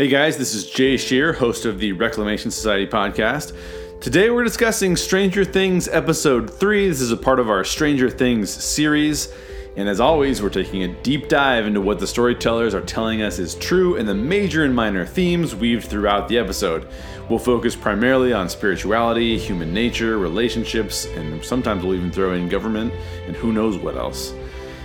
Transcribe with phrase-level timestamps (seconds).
[0.00, 3.54] Hey guys, this is Jay Shear, host of the Reclamation Society podcast.
[4.00, 6.88] Today we're discussing Stranger Things episode 3.
[6.88, 9.30] This is a part of our Stranger Things series.
[9.76, 13.38] And as always, we're taking a deep dive into what the storytellers are telling us
[13.38, 16.88] is true and the major and minor themes weaved throughout the episode.
[17.28, 22.94] We'll focus primarily on spirituality, human nature, relationships, and sometimes we'll even throw in government
[23.26, 24.32] and who knows what else.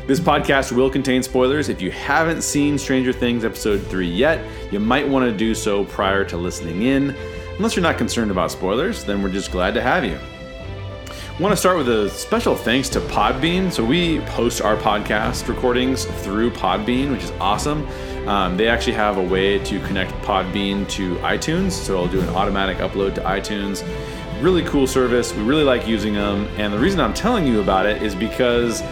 [0.08, 1.68] This podcast will contain spoilers.
[1.68, 4.40] If you haven't seen Stranger Things episode 3 yet,
[4.72, 7.16] you might want to do so prior to listening in.
[7.58, 10.20] Unless you're not concerned about spoilers, then we're just glad to have you.
[11.10, 13.72] I want to start with a special thanks to Podbean.
[13.72, 17.88] So we post our podcast recordings through Podbean, which is awesome.
[18.28, 22.30] Um, they actually have a way to connect Podbean to iTunes, so it'll do an
[22.30, 23.84] automatic upload to iTunes.
[24.40, 25.34] Really cool service.
[25.34, 28.84] We really like using them, and the reason I'm telling you about it is because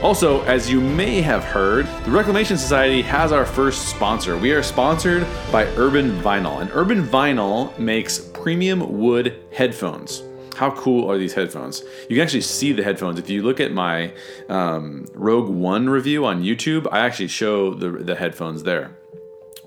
[0.03, 4.39] Also, as you may have heard, the Reclamation Society has our first sponsor.
[4.39, 10.23] We are sponsored by Urban Vinyl, and Urban Vinyl makes premium wood headphones.
[10.57, 11.83] How cool are these headphones?
[12.09, 13.19] You can actually see the headphones.
[13.19, 14.15] If you look at my
[14.49, 18.97] um, Rogue One review on YouTube, I actually show the, the headphones there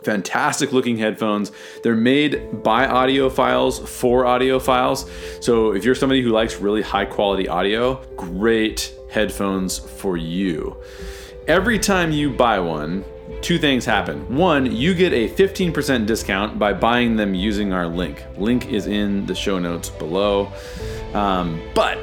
[0.04, 1.52] fantastic looking headphones.
[1.84, 5.10] They're made by audiophiles for audiophiles.
[5.44, 10.78] So if you're somebody who likes really high quality audio, great headphones for you.
[11.48, 13.06] Every time you buy one,
[13.42, 14.36] two things happen.
[14.36, 18.24] One, you get a 15% discount by buying them using our link.
[18.38, 20.52] Link is in the show notes below.
[21.14, 21.98] Um, but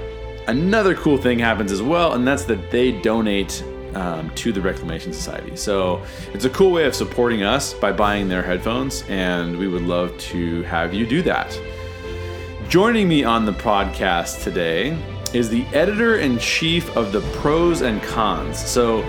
[0.47, 5.13] another cool thing happens as well, and that's that they donate um, to the Reclamation
[5.13, 5.57] Society.
[5.57, 9.83] So it's a cool way of supporting us by buying their headphones, and we would
[9.83, 11.59] love to have you do that.
[12.69, 14.99] Joining me on the podcast today
[15.33, 18.59] is the editor in chief of the Prose and Cons.
[18.59, 19.03] So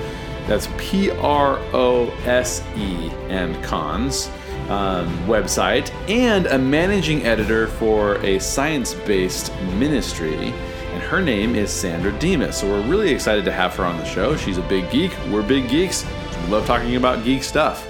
[0.47, 4.29] that's P R O S E and Cons
[4.69, 10.53] um, website, and a managing editor for a science based ministry
[10.95, 12.55] and her name is Sandra Demas.
[12.55, 14.37] So we're really excited to have her on the show.
[14.37, 15.11] She's a big geek.
[15.29, 16.05] We're big geeks.
[16.43, 17.85] We love talking about geek stuff.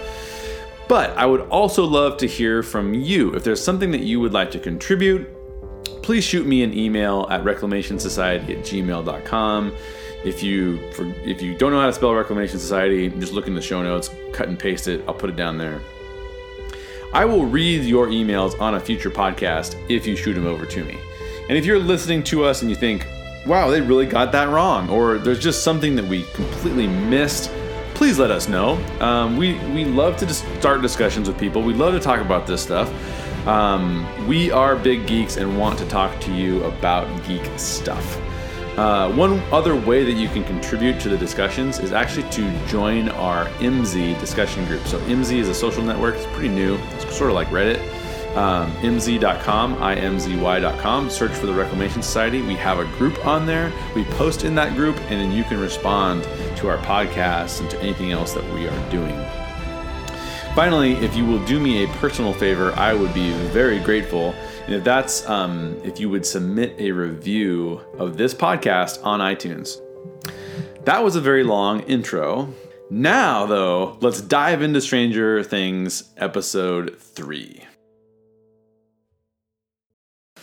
[0.87, 3.35] But I would also love to hear from you.
[3.35, 5.27] If there's something that you would like to contribute,
[6.01, 9.75] please shoot me an email at reclamationsociety at gmail.com.
[10.23, 10.79] If you
[11.23, 14.09] if you don't know how to spell Reclamation Society, just look in the show notes,
[14.33, 15.03] cut and paste it.
[15.07, 15.79] I'll put it down there.
[17.13, 20.83] I will read your emails on a future podcast if you shoot them over to
[20.83, 20.97] me.
[21.47, 23.05] And if you're listening to us and you think,
[23.45, 27.51] wow, they really got that wrong, or there's just something that we completely missed,
[27.93, 28.83] please let us know.
[28.99, 31.61] Um, we, we love to start discussions with people.
[31.61, 32.91] We love to talk about this stuff.
[33.47, 38.19] Um, we are big geeks and want to talk to you about geek stuff.
[38.75, 43.07] Uh, one other way that you can contribute to the discussions is actually to join
[43.09, 44.85] our Imzy discussion group.
[44.87, 47.79] So, Imzy is a social network, it's pretty new, it's sort of like Reddit
[48.35, 51.09] um, mz.com, imzy.com.
[51.09, 52.41] Search for the Reclamation Society.
[52.41, 53.71] We have a group on there.
[53.95, 56.23] We post in that group, and then you can respond
[56.57, 59.15] to our podcast and to anything else that we are doing.
[60.55, 64.33] Finally, if you will do me a personal favor, I would be very grateful.
[64.65, 69.81] And if that's um, if you would submit a review of this podcast on iTunes.
[70.85, 72.53] That was a very long intro.
[72.89, 77.65] Now, though, let's dive into Stranger Things episode three.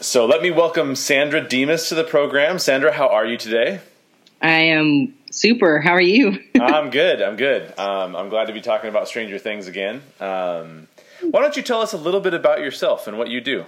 [0.03, 2.59] So let me welcome Sandra Demas to the program.
[2.59, 3.81] Sandra, how are you today?
[4.41, 5.79] I am super.
[5.79, 6.41] How are you?
[6.61, 7.23] I'm good.
[7.23, 7.79] I'm good.
[7.79, 10.03] Um, I'm glad to be talking about Stranger Things again.
[10.19, 10.89] Um,
[11.21, 13.65] why don't you tell us a little bit about yourself and what you do?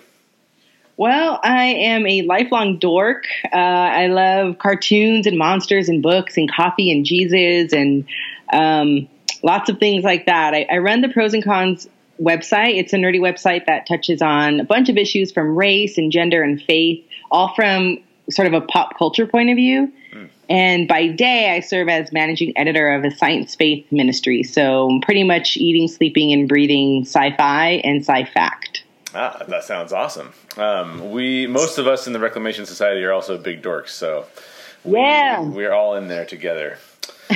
[0.96, 3.26] Well, I am a lifelong dork.
[3.44, 8.06] Uh, I love cartoons and monsters and books and coffee and Jesus and
[8.52, 9.08] um,
[9.44, 10.52] lots of things like that.
[10.52, 11.88] I, I run the Prose and Cons
[12.20, 12.78] website.
[12.78, 16.42] It's a nerdy website that touches on a bunch of issues from race and gender
[16.42, 17.98] and faith, all from
[18.30, 19.92] sort of a pop culture point of view.
[20.12, 20.28] Mm.
[20.48, 24.42] And by day, I serve as managing editor of a science faith ministry.
[24.42, 28.84] So I'm pretty much eating, sleeping, and breathing sci fi and sci fact.
[29.14, 30.32] Ah, that sounds awesome.
[30.56, 34.26] Um, we most of us in the Reclamation Society are also big dorks, so
[34.82, 36.78] we, yeah, we're all in there together.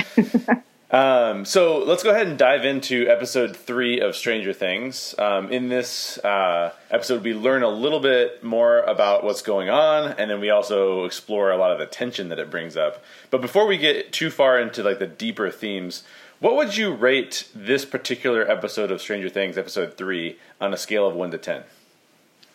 [0.91, 5.13] Um, so let's go ahead and dive into episode three of Stranger Things.
[5.19, 10.13] Um, in this uh, episode, we learn a little bit more about what's going on,
[10.13, 13.03] and then we also explore a lot of the tension that it brings up.
[13.29, 16.03] But before we get too far into like the deeper themes,
[16.39, 21.07] what would you rate this particular episode of Stranger Things, episode three, on a scale
[21.07, 21.63] of one to ten?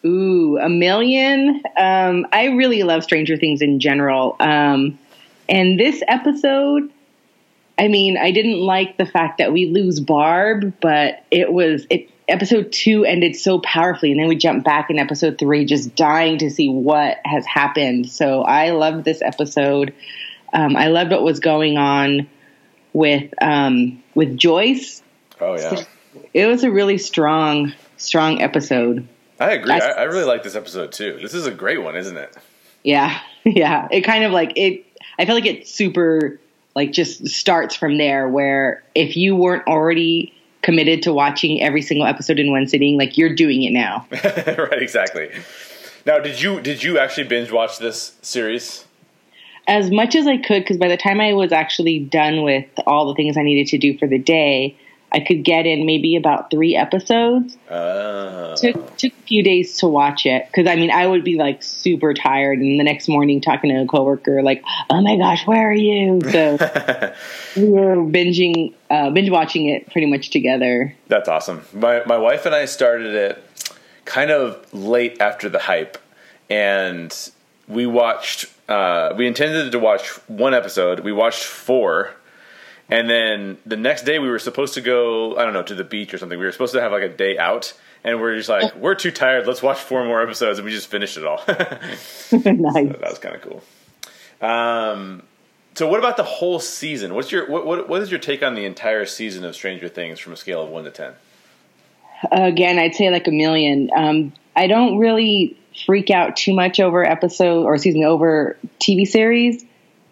[0.04, 1.62] Ooh, a million.
[1.78, 4.36] Um, I really love Stranger Things in general.
[4.40, 4.98] Um,
[5.48, 6.90] and this episode
[7.78, 12.10] I mean, I didn't like the fact that we lose Barb, but it was it
[12.28, 16.38] episode two ended so powerfully, and then we jump back in episode three, just dying
[16.38, 18.08] to see what has happened.
[18.08, 19.92] So I loved this episode.
[20.52, 22.28] Um, I loved what was going on
[22.92, 25.02] with um, with Joyce.
[25.40, 25.84] Oh yeah,
[26.32, 29.08] it was a really strong, strong episode.
[29.40, 29.72] I agree.
[29.72, 31.18] I, I really like this episode too.
[31.20, 32.36] This is a great one, isn't it?
[32.84, 33.88] Yeah, yeah.
[33.90, 34.86] It kind of like it.
[35.18, 36.40] I feel like it's super
[36.74, 40.32] like just starts from there where if you weren't already
[40.62, 44.06] committed to watching every single episode in one sitting like you're doing it now.
[44.58, 45.30] Right exactly.
[46.06, 48.84] Now did you did you actually binge watch this series?
[49.66, 53.06] As much as i could because by the time i was actually done with all
[53.08, 54.76] the things i needed to do for the day
[55.14, 57.56] I could get in maybe about three episodes.
[57.70, 58.56] Uh.
[58.56, 61.62] Took took a few days to watch it because I mean I would be like
[61.62, 65.70] super tired, and the next morning talking to a coworker like, "Oh my gosh, where
[65.70, 66.52] are you?" So
[67.56, 70.94] we were binging, uh, binge watching it pretty much together.
[71.06, 71.64] That's awesome.
[71.72, 73.70] My my wife and I started it
[74.04, 75.96] kind of late after the hype,
[76.50, 77.16] and
[77.68, 78.46] we watched.
[78.68, 81.00] Uh, we intended to watch one episode.
[81.00, 82.14] We watched four
[82.90, 85.84] and then the next day we were supposed to go, I don't know, to the
[85.84, 86.38] beach or something.
[86.38, 87.72] We were supposed to have like a day out.
[88.02, 89.46] And we're just like, we're too tired.
[89.46, 90.58] Let's watch four more episodes.
[90.58, 91.38] And we just finished it all.
[91.48, 92.32] nice.
[92.32, 93.62] So that was kind of cool.
[94.46, 95.22] Um,
[95.74, 97.14] so what about the whole season?
[97.14, 100.20] What's your what, what, what is your take on the entire season of Stranger Things
[100.20, 101.14] from a scale of one to ten?
[102.30, 103.90] Again, I'd say like a million.
[103.96, 109.06] Um, I don't really freak out too much over episode or excuse me over TV
[109.06, 109.64] series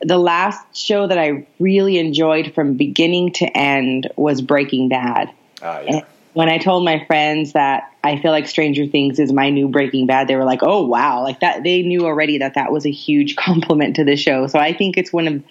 [0.03, 5.31] the last show that I really enjoyed from beginning to end was Breaking Bad.
[5.63, 5.97] Ah, yeah.
[5.97, 6.03] And
[6.33, 10.07] when I told my friends that I feel like Stranger Things is my new Breaking
[10.07, 12.91] Bad, they were like, "Oh wow!" Like that, they knew already that that was a
[12.91, 14.47] huge compliment to the show.
[14.47, 15.43] So I think it's one of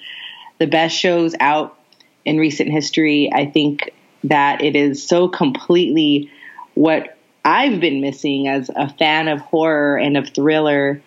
[0.60, 1.78] the best shows out
[2.26, 3.32] in recent history.
[3.34, 3.92] I think
[4.26, 6.30] that it is so completely
[6.76, 11.02] what I've been missing as a fan of horror and of thriller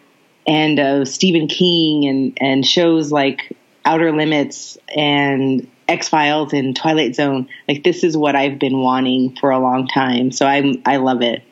[0.47, 7.15] and of Stephen King and and shows like Outer Limits and X Files and Twilight
[7.15, 7.49] Zone.
[7.69, 10.33] Like this is what I've been wanting for a long time.
[10.33, 11.43] So I I love it.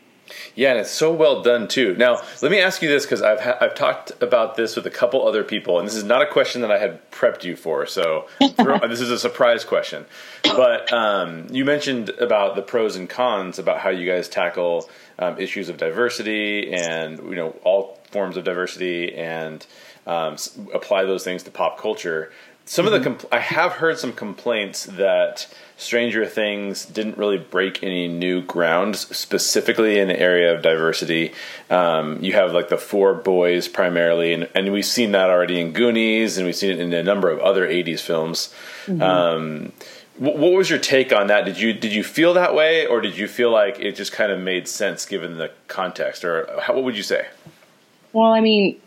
[0.55, 1.95] Yeah, and it's so well done too.
[1.97, 4.91] Now, let me ask you this because I've ha- I've talked about this with a
[4.91, 7.87] couple other people, and this is not a question that I had prepped you for.
[7.87, 10.05] So this is a surprise question.
[10.43, 14.89] But um, you mentioned about the Prose and Cons about how you guys tackle
[15.19, 19.67] um, issues of diversity and you know all forms of diversity and
[20.07, 20.37] um,
[20.73, 22.31] apply those things to pop culture.
[22.65, 22.95] Some mm-hmm.
[22.95, 23.27] of the mm-hmm.
[23.27, 28.95] compl- I have heard some complaints that Stranger Things didn't really break any new ground,
[28.97, 31.33] specifically in the area of diversity.
[31.71, 35.73] Um, you have like the four boys primarily, and, and, we've seen that already in
[35.73, 38.55] Goonies, and we've seen it in a number of other '80s films.
[38.87, 39.03] Mm-hmm.
[39.03, 39.73] Um,
[40.19, 41.45] what, what was your take on that?
[41.45, 44.31] Did you did you feel that way, or did you feel like it just kind
[44.31, 47.27] of made sense given the context, or how, what would you say?
[48.13, 48.81] Well, I mean,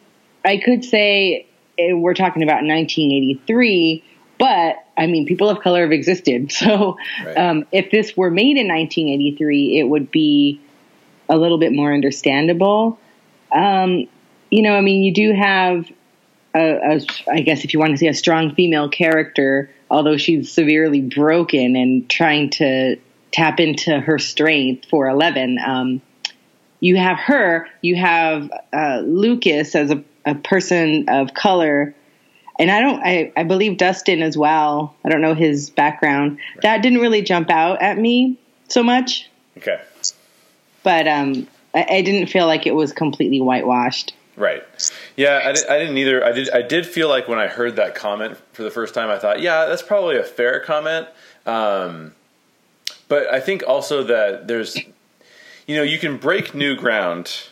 [0.44, 4.04] I could say eh, we're talking about 1983,
[4.38, 6.52] but I mean, people of color have existed.
[6.52, 7.38] So right.
[7.38, 10.62] um, if this were made in 1983, it would be
[11.28, 13.00] a little bit more understandable.
[13.52, 14.08] Um,
[14.52, 15.92] you know, I mean, you do have,
[16.54, 20.52] a, a, I guess, if you want to see a strong female character, although she's
[20.52, 22.98] severely broken and trying to
[23.32, 25.60] tap into her strength for Eleven.
[25.60, 26.02] Um,
[26.86, 31.96] you have her, you have uh, Lucas as a, a, person of color,
[32.60, 34.96] and I don't, I, I believe Dustin as well.
[35.04, 36.34] I don't know his background.
[36.34, 36.62] Right.
[36.62, 38.38] That didn't really jump out at me
[38.68, 39.28] so much.
[39.58, 39.82] Okay.
[40.84, 44.14] But um, I, I didn't feel like it was completely whitewashed.
[44.38, 44.64] Right.
[45.16, 46.24] Yeah, I, did, I didn't either.
[46.24, 46.50] I did.
[46.52, 49.42] I did feel like when I heard that comment for the first time, I thought,
[49.42, 51.08] yeah, that's probably a fair comment.
[51.48, 52.14] Um,
[53.08, 54.78] but I think also that there's,
[55.66, 57.48] you know, you can break new ground,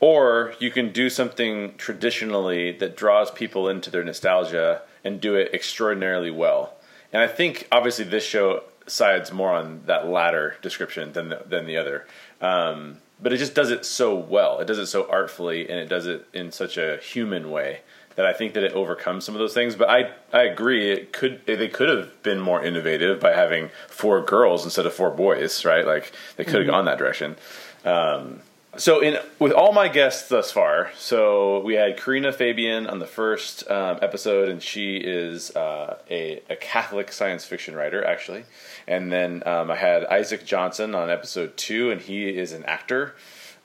[0.00, 5.52] or you can do something traditionally that draws people into their nostalgia and do it
[5.52, 6.74] extraordinarily well.
[7.12, 11.66] And I think obviously this show sides more on that latter description than the, than
[11.66, 12.06] the other.
[12.40, 14.58] Um, but it just does it so well.
[14.58, 17.80] It does it so artfully, and it does it in such a human way
[18.16, 19.74] that I think that it overcomes some of those things.
[19.74, 20.90] But I I agree.
[20.90, 25.10] It could they could have been more innovative by having four girls instead of four
[25.10, 25.86] boys, right?
[25.86, 26.70] Like they could have mm-hmm.
[26.70, 27.36] gone that direction.
[27.84, 28.40] Um,
[28.76, 33.06] so in with all my guests thus far, so we had Karina Fabian on the
[33.06, 38.44] first um, episode, and she is uh, a, a Catholic science fiction writer, actually.
[38.86, 43.14] And then um, I had Isaac Johnson on episode two, and he is an actor.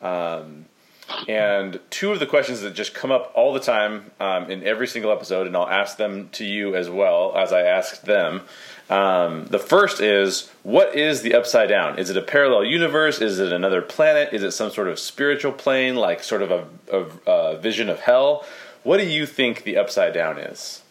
[0.01, 0.65] Um,
[1.27, 4.87] and two of the questions that just come up all the time um, in every
[4.87, 8.41] single episode, and I'll ask them to you as well as I asked them.
[8.89, 11.99] Um, the first is what is the upside down?
[11.99, 13.21] Is it a parallel universe?
[13.21, 14.33] Is it another planet?
[14.33, 17.99] Is it some sort of spiritual plane, like sort of a, a, a vision of
[17.99, 18.45] hell?
[18.83, 20.81] What do you think the upside down is?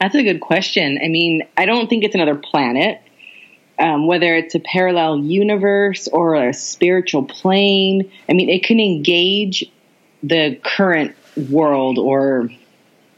[0.00, 0.98] That's a good question.
[1.02, 3.00] I mean, I don't think it's another planet.
[3.78, 9.64] Um, whether it's a parallel universe or a spiritual plane, I mean, it can engage
[10.22, 11.16] the current
[11.50, 12.50] world or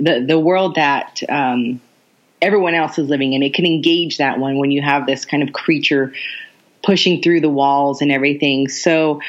[0.00, 1.80] the the world that um,
[2.40, 3.42] everyone else is living in.
[3.42, 6.12] It can engage that one when you have this kind of creature
[6.82, 8.68] pushing through the walls and everything.
[8.68, 9.20] So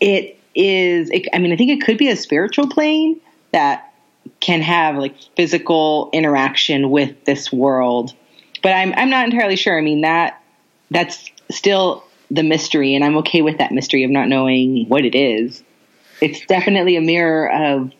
[0.00, 3.20] it is, it, I mean, I think it could be a spiritual plane
[3.52, 3.92] that
[4.38, 8.14] can have like physical interaction with this world.
[8.62, 9.78] But I'm, I'm not entirely sure.
[9.78, 10.42] I mean, that,
[10.90, 15.16] that's still the mystery, and I'm okay with that mystery of not knowing what it
[15.16, 15.62] is.
[16.20, 17.92] It's definitely a mirror of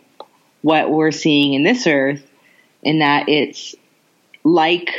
[0.63, 2.29] what we're seeing in this earth,
[2.83, 3.75] in that it's
[4.45, 4.91] like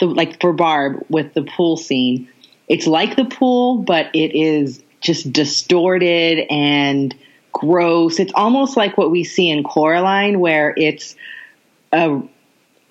[0.00, 2.28] the like for Barb with the pool scene.
[2.68, 7.14] It's like the pool, but it is just distorted and
[7.52, 8.18] gross.
[8.18, 11.14] It's almost like what we see in Coraline, where it's
[11.92, 12.20] a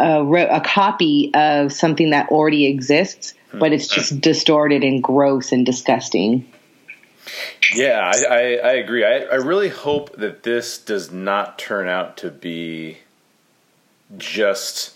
[0.03, 5.65] a, a copy of something that already exists, but it's just distorted and gross and
[5.65, 6.47] disgusting.
[7.73, 9.05] Yeah, I, I, I agree.
[9.05, 12.97] I, I really hope that this does not turn out to be
[14.17, 14.95] just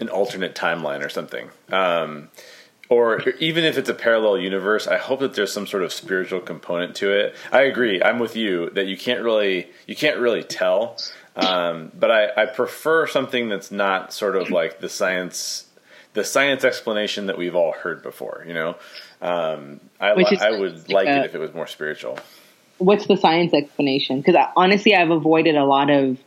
[0.00, 1.50] an alternate timeline or something.
[1.70, 2.28] Um,
[2.88, 6.40] or even if it's a parallel universe, I hope that there's some sort of spiritual
[6.40, 7.34] component to it.
[7.50, 8.02] I agree.
[8.02, 10.96] I'm with you that you can't really you can't really tell.
[11.36, 15.66] Um, but I, I prefer something that's not sort of like the science
[16.14, 18.42] the science explanation that we've all heard before.
[18.48, 18.76] You know,
[19.20, 22.18] um, I, I would like it if it was more spiritual.
[22.78, 24.20] What's the science explanation?
[24.20, 26.18] Because honestly, I've avoided a lot of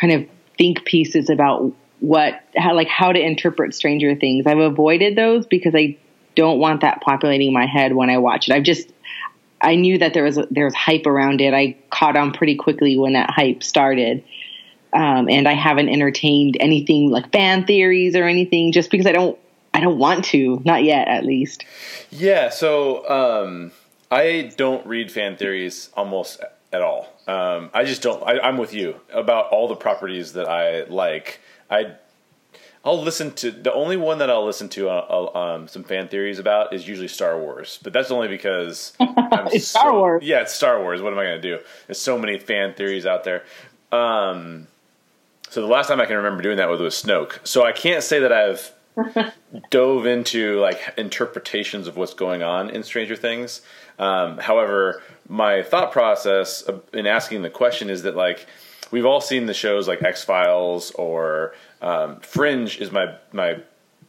[0.00, 4.46] kind of think pieces about what how like how to interpret Stranger Things.
[4.46, 5.96] I've avoided those because I
[6.34, 8.54] don't want that populating my head when I watch it.
[8.54, 8.88] I've just
[9.60, 11.54] I knew that there was there was hype around it.
[11.54, 14.24] I caught on pretty quickly when that hype started.
[14.92, 19.38] Um, and I haven't entertained anything like fan theories or anything just because I don't
[19.74, 21.64] I don't want to, not yet at least.
[22.10, 23.72] Yeah, so um,
[24.10, 26.40] I don't read fan theories almost
[26.72, 27.08] at all.
[27.26, 28.22] Um, I just don't.
[28.22, 31.40] I, I'm with you about all the properties that I like.
[31.70, 31.96] I
[32.84, 36.08] I'll listen to the only one that I'll listen to uh, uh, um, some fan
[36.08, 40.22] theories about is usually Star Wars, but that's only because it's so, Star Wars.
[40.24, 41.02] Yeah, it's Star Wars.
[41.02, 41.62] What am I going to do?
[41.86, 43.44] There's so many fan theories out there.
[43.90, 44.68] Um,
[45.50, 47.46] so the last time I can remember doing that was with Snoke.
[47.46, 48.72] So I can't say that I've
[49.70, 53.62] dove into like interpretations of what's going on in Stranger Things.
[53.98, 58.46] Um, however, my thought process in asking the question is that like
[58.90, 63.58] we've all seen the shows like X Files or um, Fringe is my my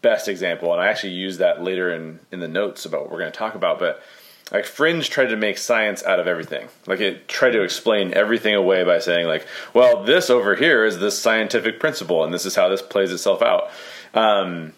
[0.02, 3.20] best example, and I actually use that later in in the notes about what we're
[3.20, 3.80] going to talk about.
[3.80, 4.02] But
[4.52, 6.68] like Fringe tried to make science out of everything.
[6.88, 11.00] Like it tried to explain everything away by saying like, well, this over here is
[11.00, 13.70] this scientific principle, and this is how this plays itself out.
[14.14, 14.74] Um,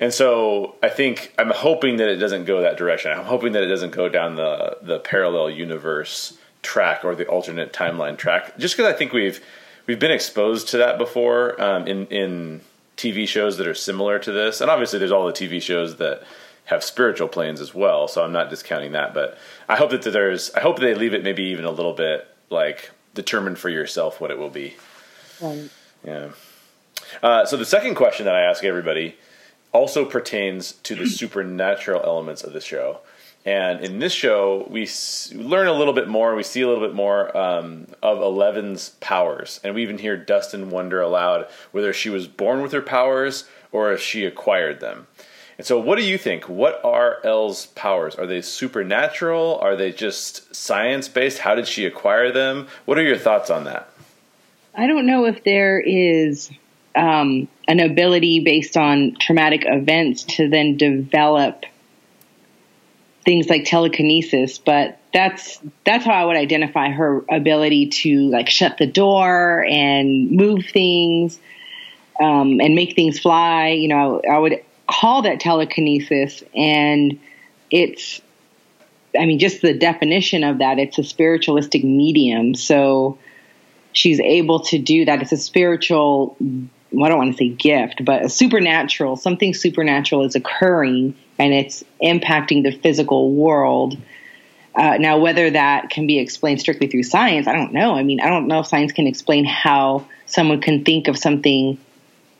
[0.00, 3.12] and so I think I'm hoping that it doesn't go that direction.
[3.12, 7.72] I'm hoping that it doesn't go down the the parallel universe track or the alternate
[7.72, 9.42] timeline track, just because I think we've
[9.86, 12.60] we've been exposed to that before um, in in
[12.96, 16.22] TV shows that are similar to this, and obviously there's all the TV shows that
[16.66, 18.08] have spiritual planes as well.
[18.08, 19.36] So I'm not discounting that, but
[19.68, 22.90] I hope that there's I hope they leave it maybe even a little bit like
[23.14, 24.74] determine for yourself what it will be.
[25.40, 25.70] Right.
[26.04, 26.30] Yeah.
[27.22, 29.16] Uh, so the second question that I ask everybody
[29.72, 33.00] also pertains to the supernatural elements of the show.
[33.44, 34.88] And in this show, we
[35.32, 36.34] learn a little bit more.
[36.34, 40.70] We see a little bit more um, of Eleven's powers, and we even hear Dustin
[40.70, 45.06] wonder aloud whether she was born with her powers or if she acquired them.
[45.58, 46.48] And so, what do you think?
[46.48, 48.14] What are El's powers?
[48.16, 49.58] Are they supernatural?
[49.60, 51.38] Are they just science based?
[51.38, 52.66] How did she acquire them?
[52.86, 53.88] What are your thoughts on that?
[54.74, 56.50] I don't know if there is
[56.96, 61.64] um, an ability based on traumatic events to then develop
[63.24, 68.78] things like telekinesis, but that's that's how I would identify her ability to like shut
[68.78, 71.38] the door and move things
[72.20, 73.68] um, and make things fly.
[73.68, 77.18] You know, I would call that telekinesis, and
[77.70, 78.20] it's
[79.18, 82.54] I mean, just the definition of that, it's a spiritualistic medium.
[82.54, 83.18] So
[83.92, 85.22] she's able to do that.
[85.22, 86.36] It's a spiritual,
[87.02, 91.82] I don't want to say gift, but a supernatural, something supernatural is occurring and it's
[92.02, 93.96] impacting the physical world.
[94.74, 97.94] Uh, now, whether that can be explained strictly through science, I don't know.
[97.94, 101.78] I mean, I don't know if science can explain how someone can think of something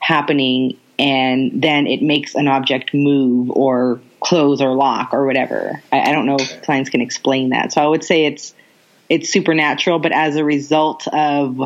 [0.01, 5.83] happening and then it makes an object move or close or lock or whatever.
[5.93, 7.73] I, I don't know if science can explain that.
[7.73, 8.55] So I would say it's
[9.09, 11.61] it's supernatural, but as a result of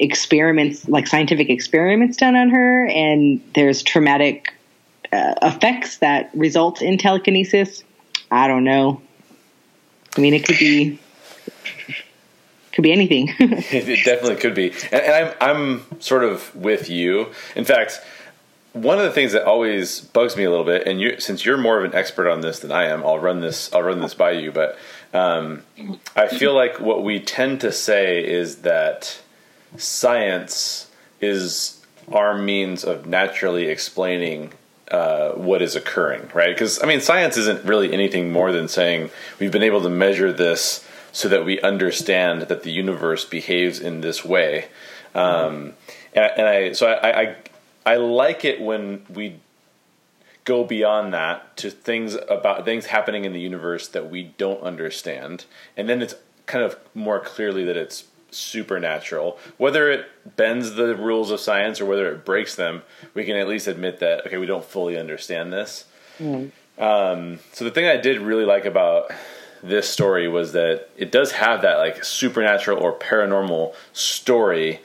[0.00, 4.54] experiments, like scientific experiments done on her, and there's traumatic
[5.12, 7.84] uh, effects that result in telekinesis.
[8.30, 9.00] I don't know.
[10.16, 10.98] I mean, it could be
[12.72, 13.34] could be anything.
[13.38, 17.28] it definitely could be, and, and, I'm I'm sort of with you.
[17.54, 18.00] In fact,
[18.72, 21.58] one of the things that always bugs me a little bit, and you, since you're
[21.58, 24.14] more of an expert on this than I am, I'll run this I'll run this
[24.14, 24.50] by you.
[24.50, 24.78] But
[25.12, 25.62] um,
[26.16, 29.20] I feel like what we tend to say is that
[29.76, 34.52] science is our means of naturally explaining
[34.90, 36.54] uh, what is occurring, right?
[36.54, 40.32] Because I mean, science isn't really anything more than saying we've been able to measure
[40.32, 44.66] this so that we understand that the universe behaves in this way.
[45.14, 45.74] Um,
[46.14, 47.36] and, and, I so I, I
[47.86, 49.40] I like it when we
[50.44, 55.44] go beyond that to things about things happening in the universe that we don't understand,
[55.76, 56.14] and then it's
[56.46, 59.38] kind of more clearly that it's supernatural.
[59.56, 62.82] Whether it bends the rules of science or whether it breaks them,
[63.14, 65.84] we can at least admit that okay, we don't fully understand this.
[66.18, 66.50] Mm.
[66.78, 69.10] Um, so the thing I did really like about
[69.62, 74.80] this story was that it does have that like supernatural or paranormal story,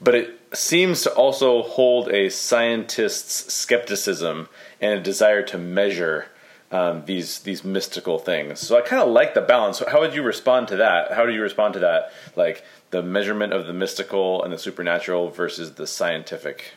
[0.00, 4.48] but it seems to also hold a scientist's skepticism
[4.80, 6.26] and a desire to measure
[6.74, 8.58] um, these these mystical things.
[8.58, 9.78] So I kind of like the balance.
[9.78, 11.12] So how would you respond to that?
[11.12, 12.12] How do you respond to that?
[12.34, 16.72] Like the measurement of the mystical and the supernatural versus the scientific.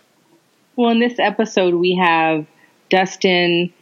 [0.76, 2.46] Well, in this episode, we have
[2.92, 3.74] Dustin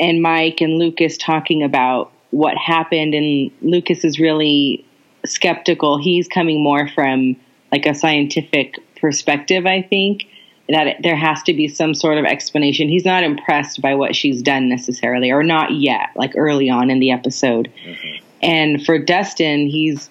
[0.00, 4.84] and Mike and Lucas talking about what happened, and Lucas is really
[5.24, 5.96] skeptical.
[5.96, 7.36] He's coming more from
[7.70, 10.24] like a scientific perspective, I think
[10.72, 12.88] that there has to be some sort of explanation.
[12.88, 16.98] He's not impressed by what she's done necessarily, or not yet, like early on in
[16.98, 17.70] the episode.
[17.84, 18.24] Mm-hmm.
[18.42, 20.10] And for Dustin, he's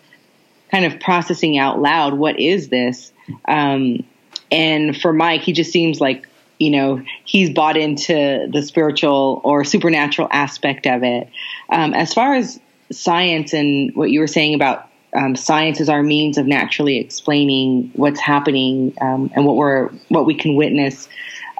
[0.71, 3.12] kind of processing out loud, what is this?
[3.45, 4.04] Um,
[4.52, 6.28] and for Mike, he just seems like,
[6.60, 11.30] you know, he's bought into the spiritual or supernatural aspect of it.
[11.69, 12.60] Um, as far as
[12.91, 17.91] science and what you were saying about um, science is our means of naturally explaining
[17.95, 21.10] what's happening um, and what we're what we can witness.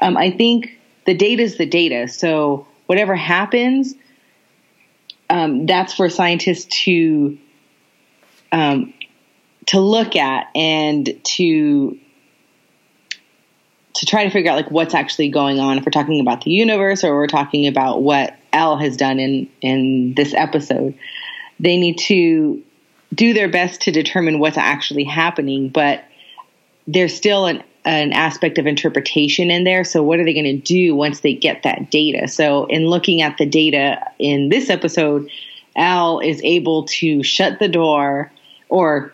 [0.02, 2.08] Um, I think the data is the data.
[2.08, 3.94] So whatever happens,
[5.30, 7.38] um, that's for scientists to
[8.52, 8.94] um,
[9.68, 11.98] to look at and to
[13.94, 15.78] to try to figure out like what's actually going on.
[15.78, 19.50] If we're talking about the universe or we're talking about what El has done in
[19.62, 20.98] in this episode,
[21.60, 22.64] they need to
[23.14, 26.04] do their best to determine what's actually happening, but
[26.88, 29.84] there's still an an aspect of interpretation in there.
[29.84, 32.28] So, what are they going to do once they get that data?
[32.28, 35.30] So, in looking at the data in this episode,
[35.76, 38.32] El is able to shut the door,
[38.70, 39.14] or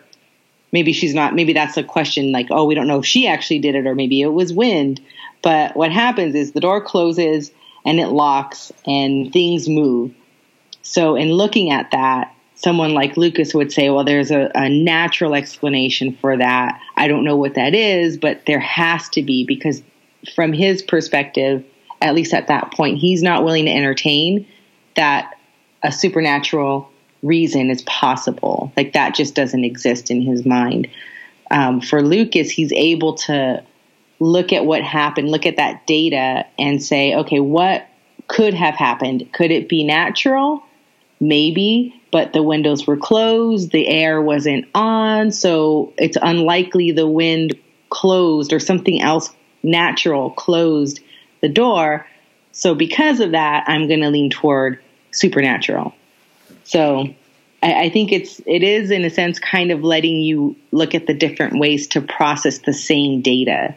[0.72, 3.60] maybe she's not, maybe that's a question like, oh, we don't know if she actually
[3.60, 5.00] did it, or maybe it was wind.
[5.42, 7.50] But what happens is the door closes
[7.86, 10.12] and it locks and things move.
[10.82, 15.34] So, in looking at that, someone like Lucas would say, well, there's a, a, natural
[15.34, 16.80] explanation for that.
[16.96, 19.80] I don't know what that is, but there has to be because
[20.34, 21.64] from his perspective,
[22.02, 24.46] at least at that point, he's not willing to entertain
[24.96, 25.38] that
[25.84, 26.90] a supernatural
[27.22, 28.72] reason is possible.
[28.76, 30.88] Like that just doesn't exist in his mind.
[31.52, 33.62] Um, for Lucas, he's able to
[34.18, 37.86] look at what happened, look at that data, and say, okay, what
[38.26, 39.32] could have happened?
[39.32, 40.64] Could it be natural?
[41.20, 47.58] Maybe but the windows were closed, the air wasn't on, so it's unlikely the wind
[47.90, 49.30] closed or something else
[49.62, 51.00] natural closed
[51.40, 52.06] the door.
[52.52, 55.94] So because of that, I'm going to lean toward supernatural.
[56.64, 57.08] So
[57.62, 61.06] I, I think it's it is in a sense kind of letting you look at
[61.06, 63.74] the different ways to process the same data.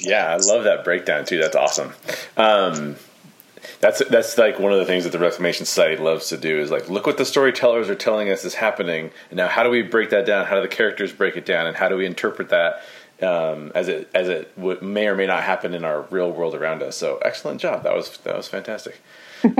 [0.00, 1.38] Yeah, I love that breakdown too.
[1.38, 1.92] That's awesome.
[2.36, 2.96] Um,
[3.80, 6.70] that's that's like one of the things that the Reformation Society loves to do is
[6.70, 9.82] like look what the storytellers are telling us is happening, and now how do we
[9.82, 10.46] break that down?
[10.46, 12.82] How do the characters break it down, and how do we interpret that
[13.22, 16.54] um, as it as it w- may or may not happen in our real world
[16.54, 16.96] around us?
[16.96, 17.82] So excellent job.
[17.82, 19.00] That was that was fantastic.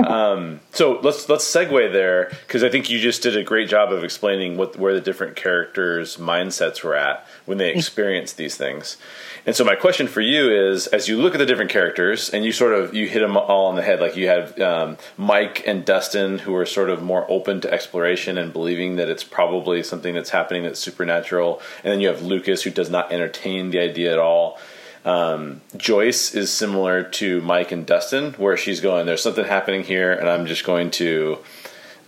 [0.05, 3.91] Um, so let's let's segue there because I think you just did a great job
[3.91, 8.97] of explaining what where the different characters' mindsets were at when they experienced these things.
[9.45, 12.43] And so my question for you is, as you look at the different characters and
[12.43, 15.63] you sort of you hit them all on the head, like you had um, Mike
[15.65, 19.83] and Dustin, who are sort of more open to exploration and believing that it's probably
[19.83, 23.79] something that's happening that's supernatural, and then you have Lucas, who does not entertain the
[23.79, 24.59] idea at all.
[25.05, 30.11] Um, Joyce is similar to Mike and Dustin, where she's going, "There's something happening here,
[30.11, 31.39] and I'm just going to."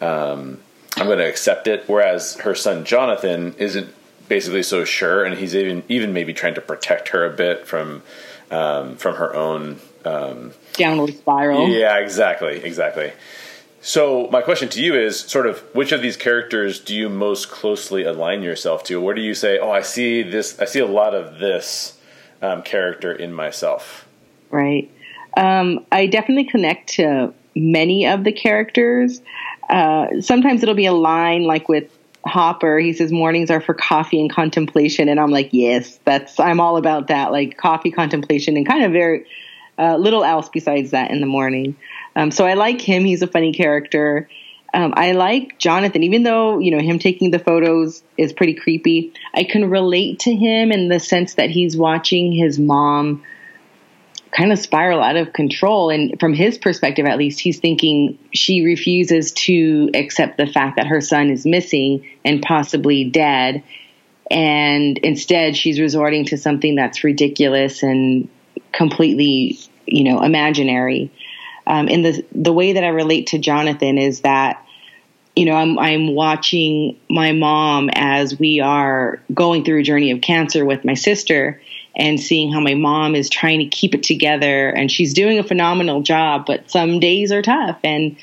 [0.01, 0.60] Um,
[0.97, 1.86] I'm going to accept it.
[1.88, 3.93] Whereas her son Jonathan isn't
[4.27, 8.04] basically so sure, and he's even even maybe trying to protect her a bit from
[8.49, 11.67] um, from her own um, downward spiral.
[11.69, 13.13] Yeah, exactly, exactly.
[13.82, 17.49] So my question to you is sort of which of these characters do you most
[17.49, 19.01] closely align yourself to?
[19.01, 20.60] Where do you say, "Oh, I see this.
[20.60, 21.97] I see a lot of this
[22.41, 24.08] um, character in myself."
[24.49, 24.89] Right.
[25.38, 29.21] Um, I definitely connect to many of the characters.
[29.69, 31.89] Uh, sometimes it'll be a line like with
[32.25, 36.60] Hopper, he says mornings are for coffee and contemplation, and I'm like, yes, that's I'm
[36.60, 39.25] all about that, like coffee, contemplation, and kind of very
[39.80, 41.75] uh, little else besides that in the morning.
[42.15, 44.30] Um, so I like him; he's a funny character.
[44.73, 49.13] Um, I like Jonathan, even though you know him taking the photos is pretty creepy.
[49.34, 53.23] I can relate to him in the sense that he's watching his mom
[54.31, 55.89] kind of spiral out of control.
[55.89, 60.88] And from his perspective, at least, he's thinking she refuses to accept the fact that
[60.88, 63.63] her son is missing and possibly dead.
[64.29, 68.29] And instead, she's resorting to something that's ridiculous and
[68.71, 71.12] completely, you know, imaginary.
[71.71, 74.65] Um, and the the way that I relate to Jonathan is that,
[75.38, 80.19] you know, I'm I'm watching my mom as we are going through a journey of
[80.19, 81.62] cancer with my sister,
[81.95, 84.69] and seeing how my mom is trying to keep it together.
[84.69, 87.79] And she's doing a phenomenal job but some days are tough.
[87.86, 88.17] And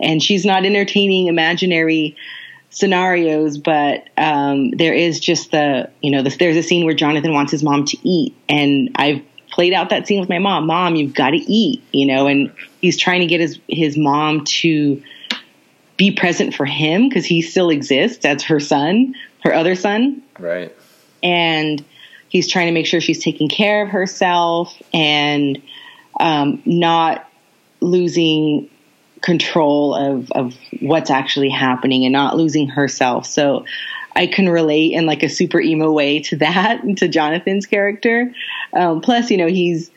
[0.00, 2.16] and she's not entertaining imaginary
[2.70, 7.32] scenarios but um, there is just the you know the, there's a scene where jonathan
[7.32, 8.34] wants his mom to eat.
[8.48, 10.66] And i've played out that scene with my mom.
[10.66, 14.44] Mom you've got to eat you know and he's trying to get his his mom
[14.44, 15.02] to
[15.96, 20.74] be present for him because he still exists as her son her other son right
[21.22, 21.84] and
[22.28, 25.60] he's trying to make sure she's taking care of herself and
[26.20, 27.28] um, not
[27.80, 28.68] losing
[29.20, 33.26] control of, of what's actually happening and not losing herself.
[33.26, 33.64] So
[34.14, 38.32] I can relate in like a super emo way to that, to Jonathan's character.
[38.72, 39.90] Um, plus, you know, he's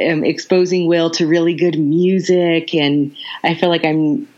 [0.00, 4.28] um, exposing Will to really good music, and I feel like I'm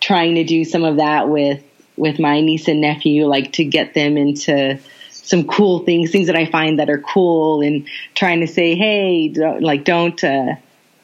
[0.00, 1.62] trying to do some of that with
[1.96, 4.78] with my niece and nephew, like to get them into
[5.10, 9.28] some cool things, things that I find that are cool, and trying to say, hey,
[9.28, 10.56] don't, like don't uh,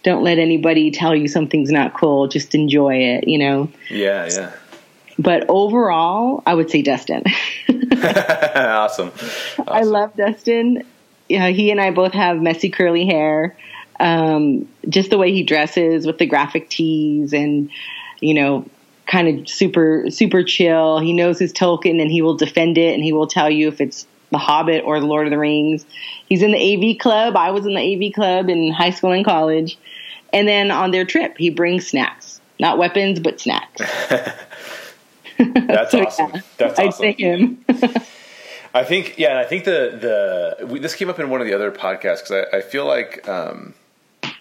[0.03, 2.29] don't let anybody tell you something's not cool.
[2.29, 3.71] Just enjoy it, you know.
[3.89, 4.53] Yeah, yeah.
[5.19, 7.25] But overall, I would say Dustin.
[7.69, 7.77] awesome.
[8.59, 9.13] awesome.
[9.67, 10.85] I love Dustin.
[11.29, 13.57] Yeah, he and I both have messy curly hair.
[14.01, 17.71] Um, just the way he dresses with the graphic tees and
[18.21, 18.67] you know
[19.07, 20.99] kind of super super chill.
[20.99, 23.81] He knows his Tolkien and he will defend it and he will tell you if
[23.81, 25.85] it's The Hobbit or The Lord of the Rings.
[26.27, 27.37] He's in the AV club.
[27.37, 29.79] I was in the AV club in high school and college.
[30.33, 33.83] And then on their trip, he brings snacks, not weapons, but snacks.
[35.39, 36.31] That's so, awesome.
[36.33, 36.87] Yeah, That's awesome.
[36.87, 37.65] I'd say him.
[38.73, 41.47] I think, yeah, and I think the the we, this came up in one of
[41.49, 43.75] the other podcasts because I, I feel like um,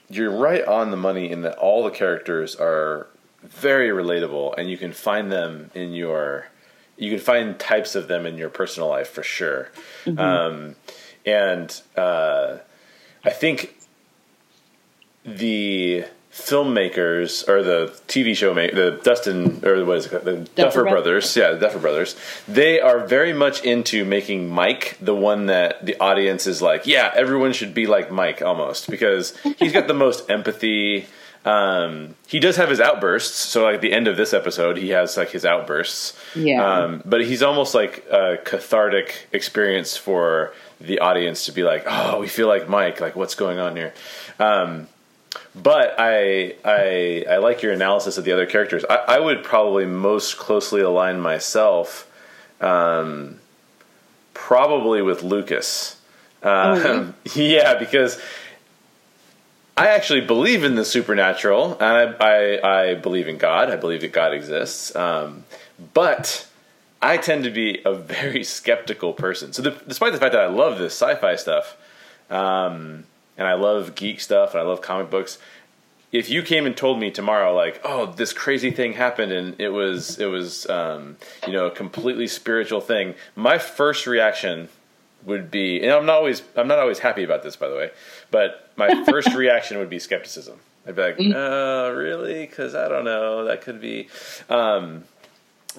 [0.10, 3.08] you're right on the money in that all the characters are
[3.44, 6.48] very relatable, and you can find them in your
[6.98, 9.72] you can find types of them in your personal life for sure.
[10.04, 10.20] Mm-hmm.
[10.20, 10.76] Um,
[11.26, 12.58] and uh,
[13.24, 13.78] I think
[15.24, 20.26] the filmmakers or the TV show make the Dustin or what is it called?
[20.26, 22.16] the Duffer, Duffer Brothers, yeah, the Duffer Brothers.
[22.48, 27.12] They are very much into making Mike the one that the audience is like, yeah,
[27.16, 31.08] everyone should be like Mike almost because he's got the most empathy.
[31.46, 33.38] Um, he does have his outbursts.
[33.38, 36.20] So, like the end of this episode, he has like his outbursts.
[36.36, 36.64] Yeah.
[36.64, 42.20] Um, but he's almost like a cathartic experience for the audience to be like, oh,
[42.20, 43.02] we feel like Mike.
[43.02, 43.94] Like, what's going on here?
[44.38, 44.88] Um,
[45.56, 48.84] but I, I I like your analysis of the other characters.
[48.90, 52.10] I, I would probably most closely align myself,
[52.62, 53.40] um,
[54.34, 56.00] probably with Lucas.
[56.42, 57.14] Oh, really?
[57.54, 58.20] yeah, because
[59.80, 61.84] I actually believe in the supernatural, and
[62.20, 63.70] I, I, I believe in God.
[63.70, 64.94] I believe that God exists.
[64.94, 65.46] Um,
[65.94, 66.46] but
[67.02, 69.54] I tend to be a very skeptical person.
[69.54, 71.78] So, the, despite the fact that I love this sci-fi stuff,
[72.30, 73.06] um,
[73.40, 75.40] and I love geek stuff, and I love comic books,
[76.12, 79.70] if you came and told me tomorrow, like, oh, this crazy thing happened, and it
[79.70, 84.70] was it was um, you know a completely spiritual thing, my first reaction
[85.24, 87.92] would be, and I'm not always I'm not always happy about this, by the way,
[88.32, 90.60] but my first reaction would be skepticism.
[90.88, 92.46] I'd be like, oh, really?
[92.46, 94.08] Because I don't know, that could be.
[94.50, 95.04] Um,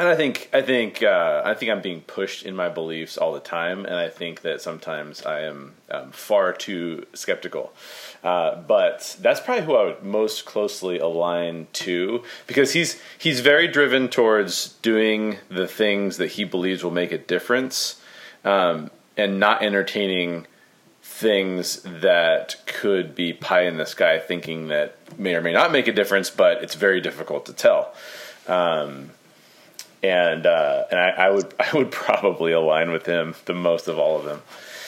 [0.00, 3.34] and I think I think uh, I think I'm being pushed in my beliefs all
[3.34, 7.74] the time, and I think that sometimes I am um, far too skeptical.
[8.24, 13.68] Uh, but that's probably who I would most closely align to because he's he's very
[13.68, 18.00] driven towards doing the things that he believes will make a difference,
[18.42, 20.46] um, and not entertaining
[21.02, 25.88] things that could be pie in the sky, thinking that may or may not make
[25.88, 27.92] a difference, but it's very difficult to tell.
[28.48, 29.10] Um,
[30.02, 33.98] and uh, and I, I, would I would probably align with him the most of
[33.98, 34.42] all of them.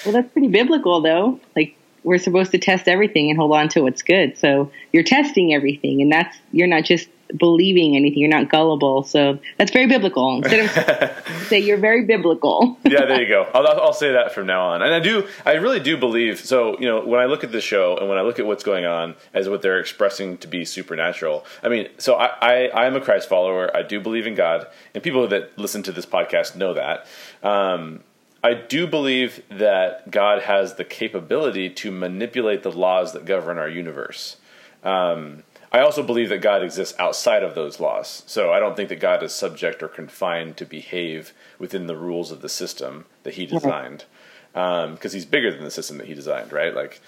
[0.04, 1.40] Well, that's pretty biblical, though.
[1.54, 4.36] Like we're supposed to test everything and hold on to what's good.
[4.36, 8.18] So you're testing everything, and that's you're not just believing anything.
[8.18, 9.02] You're not gullible.
[9.02, 10.36] So that's very biblical.
[10.36, 12.76] Instead of say you're very biblical.
[12.84, 13.48] yeah, there you go.
[13.54, 14.82] I'll, I'll say that from now on.
[14.82, 16.40] And I do, I really do believe.
[16.40, 18.64] So you know, when I look at the show and when I look at what's
[18.64, 21.44] going on as what they're expressing to be supernatural.
[21.62, 23.74] I mean, so I, I, I am a Christ follower.
[23.76, 27.06] I do believe in God, and people that listen to this podcast know that.
[27.42, 28.00] Um,
[28.44, 33.68] I do believe that God has the capability to manipulate the laws that govern our
[33.68, 34.36] universe.
[34.82, 38.22] Um, I also believe that God exists outside of those laws.
[38.26, 42.30] So I don't think that God is subject or confined to behave within the rules
[42.30, 44.04] of the system that He designed,
[44.52, 46.74] because um, He's bigger than the system that He designed, right?
[46.74, 47.00] Like,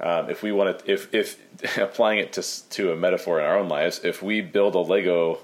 [0.00, 1.38] um, if we want to, if if
[1.78, 5.40] applying it to to a metaphor in our own lives, if we build a Lego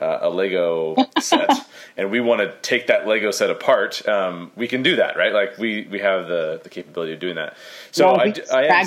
[0.00, 1.50] uh, a Lego set
[1.96, 5.32] and we want to take that Lego set apart, um, we can do that, right?
[5.32, 7.56] Like we we have the the capability of doing that.
[7.90, 8.86] So I, I am,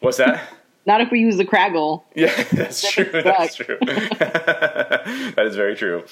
[0.00, 0.52] what's that?
[0.86, 2.02] Not if we use the Kragle.
[2.14, 3.10] Yeah, that's true.
[3.10, 3.78] That's true.
[3.80, 6.04] that is very true.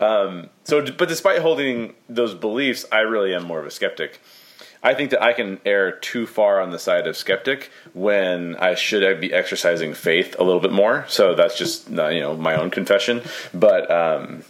[0.00, 4.20] Um, so, but despite holding those beliefs, I really am more of a skeptic.
[4.82, 8.74] I think that I can err too far on the side of skeptic when I
[8.74, 11.04] should be exercising faith a little bit more.
[11.08, 13.22] So that's just you know my own confession.
[13.52, 14.44] But um,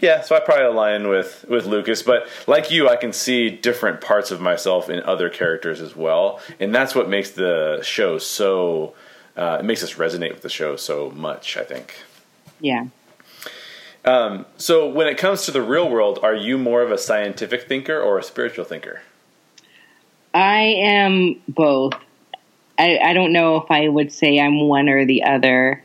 [0.00, 4.00] yeah, so I probably align with with Lucas, but like you, I can see different
[4.00, 8.94] parts of myself in other characters as well, and that's what makes the show so.
[9.36, 11.56] Uh, it makes us resonate with the show so much.
[11.56, 11.94] I think.
[12.60, 12.86] Yeah.
[14.04, 17.64] Um, so when it comes to the real world, are you more of a scientific
[17.68, 19.02] thinker or a spiritual thinker?
[20.32, 21.94] I am both.
[22.78, 25.82] I, I don't know if I would say I'm one or the other.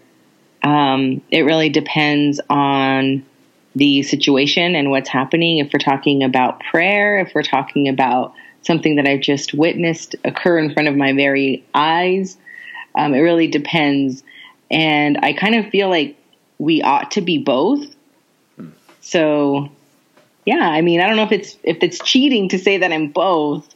[0.61, 3.25] Um, it really depends on
[3.75, 5.57] the situation and what's happening.
[5.57, 10.59] If we're talking about prayer, if we're talking about something that I've just witnessed occur
[10.59, 12.37] in front of my very eyes,
[12.95, 14.23] um, it really depends.
[14.69, 16.17] And I kind of feel like
[16.59, 17.85] we ought to be both.
[19.01, 19.69] So,
[20.45, 23.09] yeah, I mean, I don't know if it's if it's cheating to say that I'm
[23.09, 23.73] both,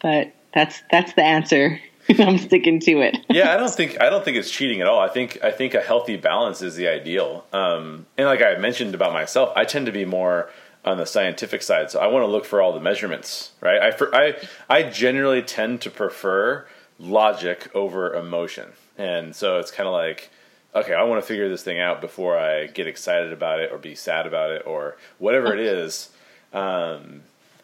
[0.00, 1.80] but that's that's the answer.
[2.18, 3.16] I'm sticking to it.
[3.28, 5.00] yeah, I don't think I don't think it's cheating at all.
[5.00, 7.44] I think I think a healthy balance is the ideal.
[7.52, 10.50] Um, and like I mentioned about myself, I tend to be more
[10.84, 13.52] on the scientific side, so I want to look for all the measurements.
[13.60, 13.80] Right?
[13.80, 14.34] I I
[14.68, 16.66] I generally tend to prefer
[16.98, 20.30] logic over emotion, and so it's kind of like.
[20.74, 23.78] Okay, I want to figure this thing out before I get excited about it or
[23.78, 26.10] be sad about it or whatever it is.
[26.52, 27.22] Um,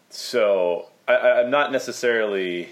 [0.09, 2.69] so I, I'm not necessarily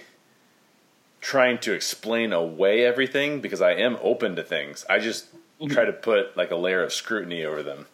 [1.22, 4.84] trying to explain away everything because I am open to things.
[4.90, 5.68] I just mm-hmm.
[5.68, 7.86] try to put like a layer of scrutiny over them.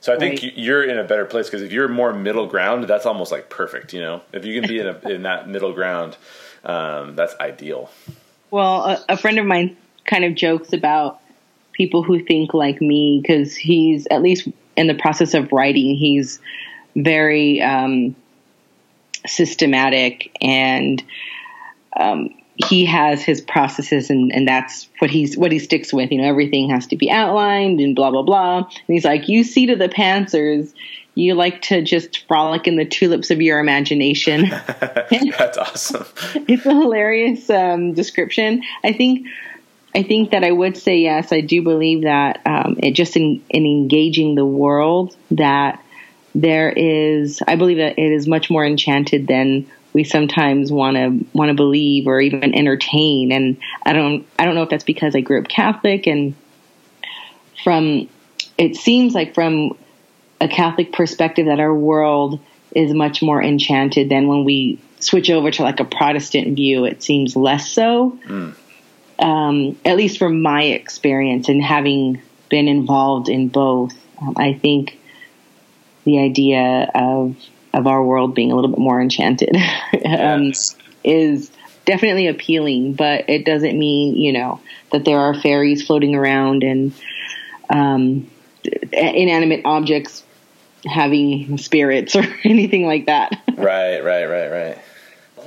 [0.00, 0.52] So I think right.
[0.56, 3.92] you're in a better place because if you're more middle ground, that's almost like perfect.
[3.92, 6.16] You know, if you can be in a, in that middle ground,
[6.64, 7.88] um, that's ideal.
[8.50, 11.20] Well, a, a, friend of mine kind of jokes about
[11.72, 15.94] people who think like me because he's at least in the process of writing.
[15.96, 16.40] He's
[16.96, 18.16] very um,
[19.24, 21.02] systematic and
[21.96, 22.34] um,
[22.68, 26.10] he has his processes and, and that's what he's what he sticks with.
[26.10, 28.58] You know, everything has to be outlined and blah blah blah.
[28.58, 30.72] And he's like, You see to the pantsers,
[31.14, 34.48] you like to just frolic in the tulips of your imagination.
[35.38, 36.06] that's awesome.
[36.48, 38.62] it's a hilarious um, description.
[38.82, 39.26] I think
[39.94, 41.32] I think that I would say yes.
[41.32, 45.84] I do believe that um, it just in, in engaging the world that
[46.34, 47.42] there is.
[47.46, 51.54] I believe that it is much more enchanted than we sometimes want to want to
[51.54, 53.32] believe or even entertain.
[53.32, 56.34] And I don't I don't know if that's because I grew up Catholic and
[57.62, 58.08] from
[58.58, 59.76] it seems like from
[60.40, 62.40] a Catholic perspective that our world
[62.74, 66.84] is much more enchanted than when we switch over to like a Protestant view.
[66.84, 68.18] It seems less so.
[68.26, 68.54] Mm
[69.22, 74.98] um, at least from my experience and having been involved in both, um, I think
[76.04, 77.36] the idea of
[77.74, 79.56] of our world being a little bit more enchanted
[80.18, 80.52] um,
[81.04, 81.50] is
[81.84, 82.94] definitely appealing.
[82.94, 84.60] But it doesn't mean you know
[84.92, 86.92] that there are fairies floating around and
[87.70, 88.30] um,
[88.92, 90.24] inanimate objects
[90.84, 93.32] having spirits or anything like that.
[93.56, 94.78] right, right, right, right.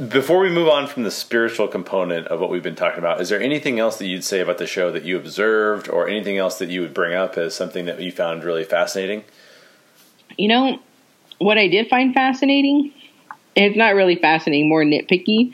[0.09, 3.29] Before we move on from the spiritual component of what we've been talking about, is
[3.29, 6.57] there anything else that you'd say about the show that you observed, or anything else
[6.59, 9.23] that you would bring up as something that you found really fascinating?
[10.37, 10.79] You know,
[11.39, 12.93] what I did find fascinating,
[13.55, 15.53] it's not really fascinating, more nitpicky.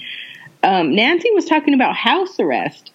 [0.63, 2.91] Um, Nancy was talking about house arrest.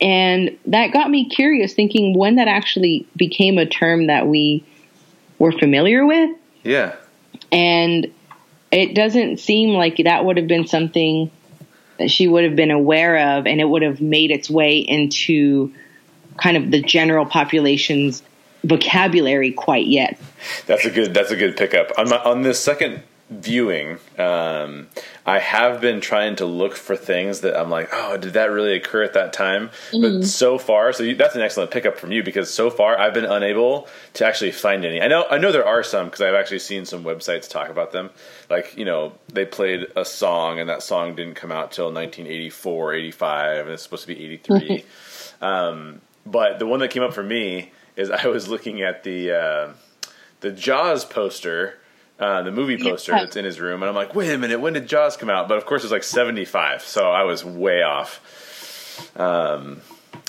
[0.00, 4.64] And that got me curious, thinking when that actually became a term that we
[5.38, 6.30] were familiar with.
[6.62, 6.96] Yeah.
[7.50, 8.12] And
[8.70, 11.30] it doesn't seem like that would have been something
[11.98, 15.72] that she would have been aware of and it would have made its way into
[16.36, 18.22] kind of the general population's
[18.64, 20.18] vocabulary quite yet.
[20.66, 21.92] That's a good that's a good pickup.
[21.98, 23.02] On my, on this second
[23.40, 24.88] viewing, um,
[25.24, 28.74] I have been trying to look for things that I'm like, oh, did that really
[28.74, 29.70] occur at that time?
[29.90, 30.20] Mm-hmm.
[30.20, 33.14] But so far, so you, that's an excellent pickup from you because so far I've
[33.14, 35.00] been unable to actually find any.
[35.00, 37.92] I know I know there are some because I've actually seen some websites talk about
[37.92, 38.10] them.
[38.50, 42.94] Like you know, they played a song and that song didn't come out till 1984,
[42.94, 44.84] 85, and it's supposed to be 83.
[45.40, 49.32] um, but the one that came up for me is I was looking at the
[49.32, 49.72] uh,
[50.42, 51.78] the Jaws poster
[52.22, 53.24] uh, the movie poster yeah.
[53.24, 55.48] that's in his room, and I'm like, wait a minute, when did Jaws come out?
[55.48, 59.18] But of course, it's like 75, so I was way off.
[59.18, 59.80] Um,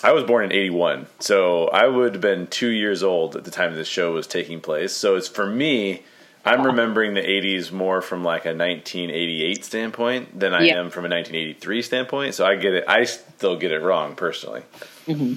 [0.04, 3.52] I was born in 81, so I would have been two years old at the
[3.52, 4.92] time this show was taking place.
[4.92, 6.02] So it's for me,
[6.44, 10.80] I'm remembering the 80s more from like a 1988 standpoint than I yeah.
[10.80, 12.34] am from a 1983 standpoint.
[12.34, 12.86] So I get it.
[12.88, 14.64] I still get it wrong personally.
[15.06, 15.36] Mm-hmm.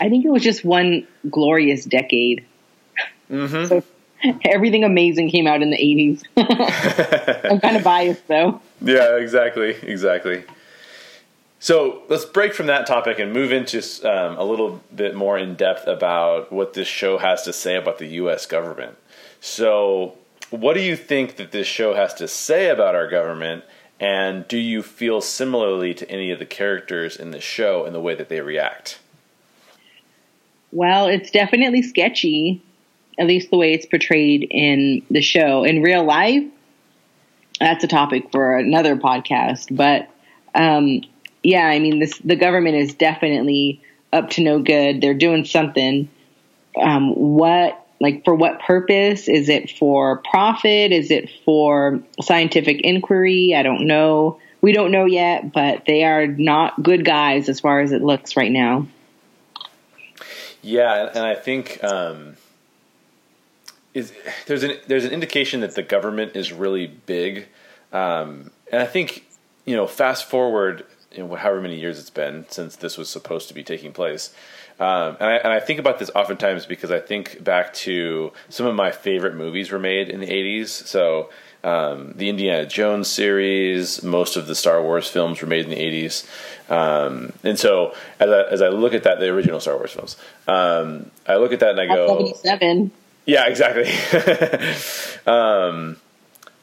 [0.00, 2.44] I think it was just one glorious decade.
[3.30, 3.66] Mm-hmm.
[3.66, 3.82] So
[4.44, 6.22] everything amazing came out in the 80s.
[7.50, 8.60] I'm kind of biased though.
[8.80, 9.70] Yeah, exactly.
[9.70, 10.44] Exactly.
[11.58, 15.54] So let's break from that topic and move into um, a little bit more in
[15.54, 18.44] depth about what this show has to say about the U.S.
[18.44, 18.98] government.
[19.40, 20.18] So,
[20.50, 23.64] what do you think that this show has to say about our government?
[23.98, 28.00] And do you feel similarly to any of the characters in the show in the
[28.00, 28.98] way that they react?
[30.70, 32.60] Well, it's definitely sketchy
[33.18, 35.64] at least the way it's portrayed in the show.
[35.64, 36.44] In real life,
[37.60, 39.74] that's a topic for another podcast.
[39.74, 40.08] But
[40.54, 41.02] um,
[41.42, 45.00] yeah, I mean, this the government is definitely up to no good.
[45.00, 46.08] They're doing something.
[46.80, 49.28] Um, what like for what purpose?
[49.28, 50.92] Is it for profit?
[50.92, 53.54] Is it for scientific inquiry?
[53.54, 54.40] I don't know.
[54.60, 58.36] We don't know yet, but they are not good guys as far as it looks
[58.36, 58.86] right now.
[60.62, 62.36] Yeah, and I think um,
[63.94, 64.12] is
[64.46, 67.46] there's an there's an indication that the government is really big,
[67.92, 69.24] um, and I think
[69.64, 73.48] you know fast forward you know, however many years it's been since this was supposed
[73.48, 74.34] to be taking place.
[74.80, 78.66] Um, and, I, and I think about this oftentimes because I think back to some
[78.66, 80.66] of my favorite movies were made in the 80s.
[80.66, 81.30] So
[81.62, 85.76] um, the Indiana Jones series, most of the Star Wars films were made in the
[85.76, 86.26] 80s.
[86.68, 90.16] Um, and so as I, as I look at that, the original Star Wars films,
[90.48, 92.90] um, I look at that and I go, 77.
[93.26, 93.84] Yeah, exactly.
[95.26, 95.96] um,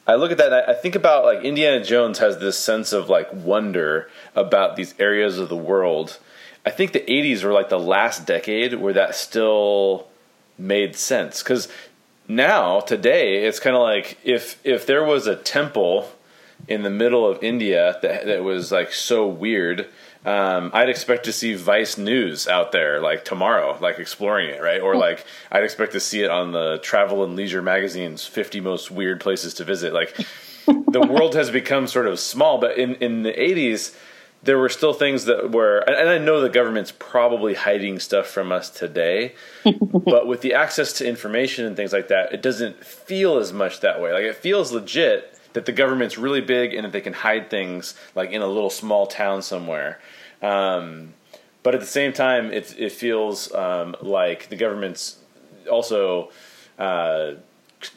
[0.06, 3.32] I look at that I think about like Indiana Jones has this sense of like
[3.32, 6.18] wonder about these areas of the world.
[6.64, 10.06] I think the 80s were like the last decade where that still
[10.58, 11.66] made sense cuz
[12.28, 16.12] now today it's kind of like if if there was a temple
[16.68, 19.86] in the middle of India that that was like so weird
[20.24, 24.80] um, I'd expect to see Vice News out there like tomorrow, like exploring it, right?
[24.80, 28.90] Or like I'd expect to see it on the Travel and Leisure magazine's 50 most
[28.90, 29.92] weird places to visit.
[29.92, 30.16] Like
[30.66, 33.96] the world has become sort of small, but in in the 80s
[34.44, 38.52] there were still things that were and I know the government's probably hiding stuff from
[38.52, 43.38] us today, but with the access to information and things like that, it doesn't feel
[43.38, 44.12] as much that way.
[44.12, 47.94] Like it feels legit that the government's really big and that they can hide things
[48.14, 50.00] like in a little small town somewhere.
[50.40, 51.14] Um,
[51.62, 55.18] but at the same time, it it feels um, like the government's
[55.70, 56.30] also
[56.78, 57.32] uh,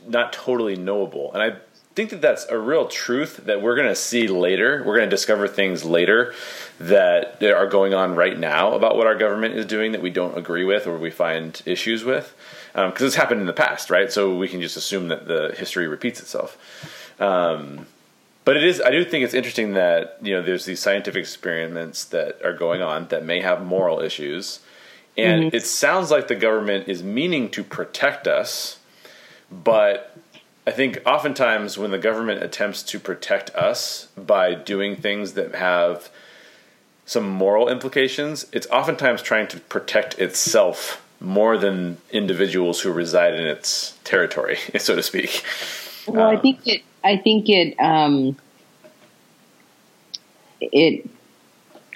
[0.07, 1.57] not totally knowable, and I
[1.95, 4.83] think that that's a real truth that we're going to see later.
[4.85, 6.33] We're going to discover things later
[6.77, 10.37] that are going on right now about what our government is doing that we don't
[10.37, 12.35] agree with or we find issues with.
[12.73, 14.11] Because um, it's happened in the past, right?
[14.11, 16.57] So we can just assume that the history repeats itself.
[17.19, 17.87] Um,
[18.45, 22.05] but it is, I do think it's interesting that, you know, there's these scientific experiments
[22.05, 24.59] that are going on that may have moral issues.
[25.17, 25.55] And mm-hmm.
[25.55, 28.79] it sounds like the government is meaning to protect us,
[29.51, 30.15] but
[30.67, 36.09] I think oftentimes when the government attempts to protect us by doing things that have
[37.05, 43.45] some moral implications, it's oftentimes trying to protect itself more than individuals who reside in
[43.47, 45.43] its territory, so to speak.
[46.07, 46.81] Well, um, I think it.
[47.03, 47.79] I think it.
[47.79, 48.37] Um,
[50.61, 51.09] it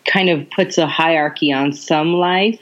[0.05, 2.59] kind of puts a hierarchy on some life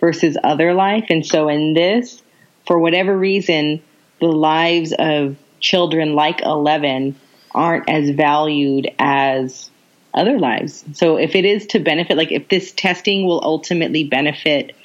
[0.00, 2.22] versus other life, and so in this,
[2.66, 3.82] for whatever reason,
[4.20, 7.16] the lives of children like 11
[7.54, 9.70] aren't as valued as
[10.12, 10.84] other lives.
[10.92, 14.76] So if it is to benefit, like if this testing will ultimately benefit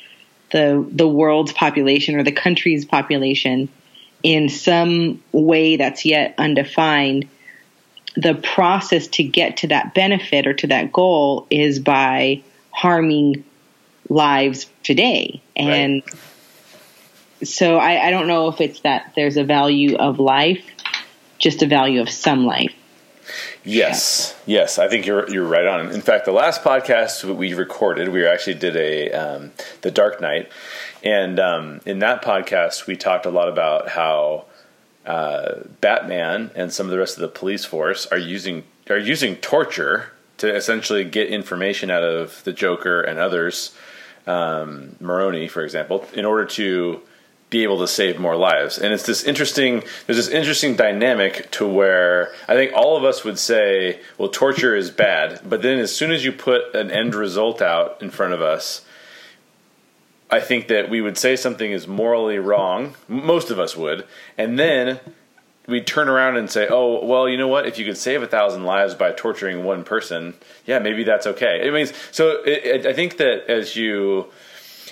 [0.52, 3.70] the the world's population or the country's population
[4.24, 7.28] in some way that's yet undefined,
[8.16, 13.44] the process to get to that benefit or to that goal is by harming
[14.10, 15.42] lives today.
[15.56, 16.20] And right
[17.44, 20.66] so I, I don't know if it's that there's a value of life,
[21.38, 22.74] just a value of some life.
[23.64, 25.92] Yes, yes, I think you're you're right on.
[25.92, 29.52] In fact, the last podcast we recorded, we actually did a um,
[29.82, 30.50] the Dark Knight,
[31.04, 34.46] and um, in that podcast we talked a lot about how
[35.06, 39.36] uh, Batman and some of the rest of the police force are using are using
[39.38, 43.76] torture to essentially get information out of the Joker and others,
[44.26, 47.02] um, Maroni, for example, in order to
[47.50, 48.78] be able to save more lives.
[48.78, 53.24] And it's this interesting there's this interesting dynamic to where I think all of us
[53.24, 57.16] would say, well, torture is bad, but then as soon as you put an end
[57.16, 58.86] result out in front of us,
[60.32, 62.96] I think that we would say something is morally wrong.
[63.08, 64.06] Most of us would,
[64.38, 65.00] and then
[65.68, 67.66] we'd turn around and say, "Oh, well, you know what?
[67.66, 71.66] If you could save a thousand lives by torturing one person, yeah, maybe that's okay."
[71.68, 72.44] It means so.
[72.44, 74.28] It, it, I think that as you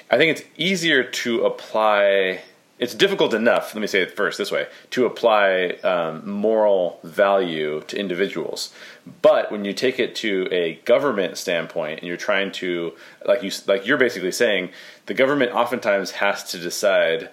[0.09, 2.41] I think it's easier to apply.
[2.79, 3.73] It's difficult enough.
[3.73, 8.73] Let me say it first this way: to apply um, moral value to individuals.
[9.21, 12.93] But when you take it to a government standpoint, and you're trying to,
[13.25, 14.69] like you, like you're basically saying,
[15.07, 17.29] the government oftentimes has to decide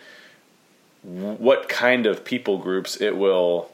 [1.03, 3.71] what kind of people groups it will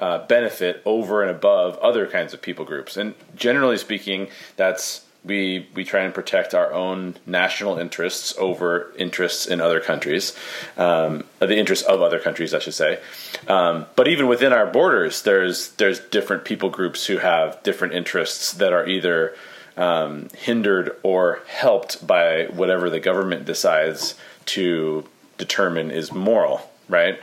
[0.00, 2.96] uh, benefit over and above other kinds of people groups.
[2.96, 9.46] And generally speaking, that's we we try and protect our own national interests over interests
[9.46, 10.36] in other countries,
[10.76, 13.00] um, the interests of other countries, I should say.
[13.48, 18.52] Um, but even within our borders, there's there's different people groups who have different interests
[18.52, 19.34] that are either
[19.76, 24.14] um, hindered or helped by whatever the government decides
[24.46, 25.08] to
[25.38, 27.18] determine is moral, right?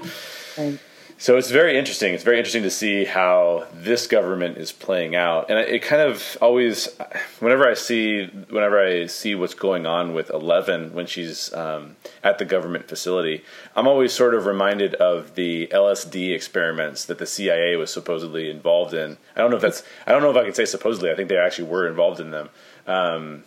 [0.58, 0.80] right.
[1.22, 2.16] So it's very interesting.
[2.16, 6.36] It's very interesting to see how this government is playing out, and it kind of
[6.42, 6.98] always,
[7.40, 12.40] whenever I see, whenever I see what's going on with Eleven when she's um, at
[12.40, 13.44] the government facility,
[13.76, 18.96] I'm always sort of reminded of the LSD experiments that the CIA was supposedly involved
[18.96, 19.18] in.
[19.36, 21.12] I don't know if that's, I don't know if I can say supposedly.
[21.12, 22.50] I think they actually were involved in them,
[22.88, 23.44] um,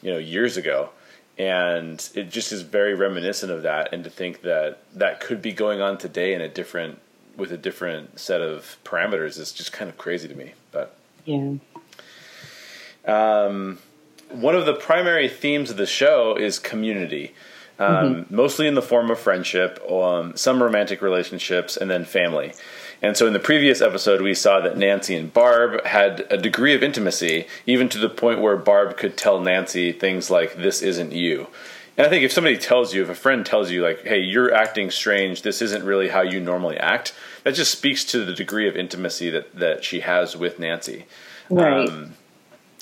[0.00, 0.90] you know, years ago
[1.40, 5.52] and it just is very reminiscent of that and to think that that could be
[5.52, 7.00] going on today in a different
[7.34, 10.94] with a different set of parameters is just kind of crazy to me but.
[11.24, 11.54] Yeah.
[13.06, 13.78] Um,
[14.30, 17.34] one of the primary themes of the show is community
[17.78, 18.36] um, mm-hmm.
[18.36, 22.52] mostly in the form of friendship um, some romantic relationships and then family
[23.02, 26.74] and so in the previous episode, we saw that Nancy and Barb had a degree
[26.74, 31.12] of intimacy, even to the point where Barb could tell Nancy things like, This isn't
[31.12, 31.48] you.
[31.96, 34.54] And I think if somebody tells you, if a friend tells you, like, hey, you're
[34.54, 37.12] acting strange, this isn't really how you normally act,
[37.44, 41.04] that just speaks to the degree of intimacy that, that she has with Nancy.
[41.50, 41.88] Right.
[41.88, 42.14] Um,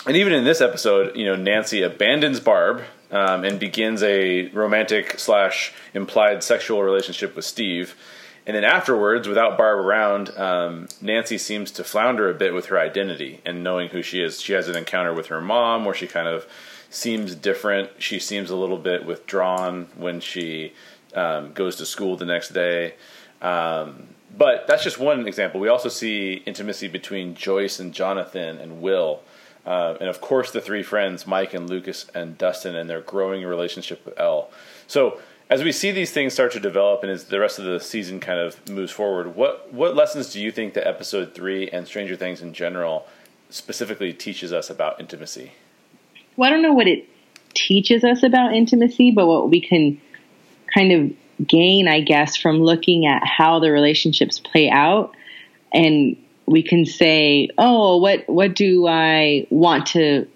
[0.06, 5.18] and even in this episode, you know, Nancy abandons Barb um, and begins a romantic
[5.18, 7.96] slash implied sexual relationship with Steve.
[8.48, 12.78] And then afterwards, without Barb around, um, Nancy seems to flounder a bit with her
[12.80, 14.40] identity and knowing who she is.
[14.40, 16.46] She has an encounter with her mom where she kind of
[16.88, 17.90] seems different.
[17.98, 20.72] She seems a little bit withdrawn when she
[21.14, 22.94] um, goes to school the next day.
[23.42, 25.60] Um, but that's just one example.
[25.60, 29.20] We also see intimacy between Joyce and Jonathan and Will.
[29.68, 33.44] uh, and of course the three friends, Mike and Lucas and Dustin, and their growing
[33.44, 34.48] relationship with El.
[34.86, 35.20] So
[35.50, 38.20] as we see these things start to develop and as the rest of the season
[38.20, 42.16] kind of moves forward, what what lessons do you think that episode three and Stranger
[42.16, 43.06] Things in general
[43.50, 45.52] specifically teaches us about intimacy?
[46.36, 47.08] Well, I don't know what it
[47.54, 50.00] teaches us about intimacy, but what we can
[50.72, 55.14] kind of gain, I guess, from looking at how the relationships play out
[55.72, 60.26] and we can say, "Oh, what what do I want to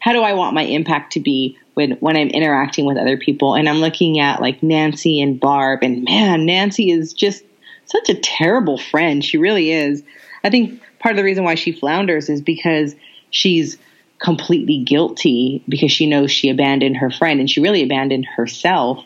[0.00, 3.54] how do I want my impact to be when when I'm interacting with other people?"
[3.54, 7.42] And I'm looking at like Nancy and Barb and man, Nancy is just
[7.86, 9.24] such a terrible friend.
[9.24, 10.02] She really is.
[10.44, 12.94] I think part of the reason why she flounders is because
[13.30, 13.78] she's
[14.18, 19.04] completely guilty because she knows she abandoned her friend and she really abandoned herself.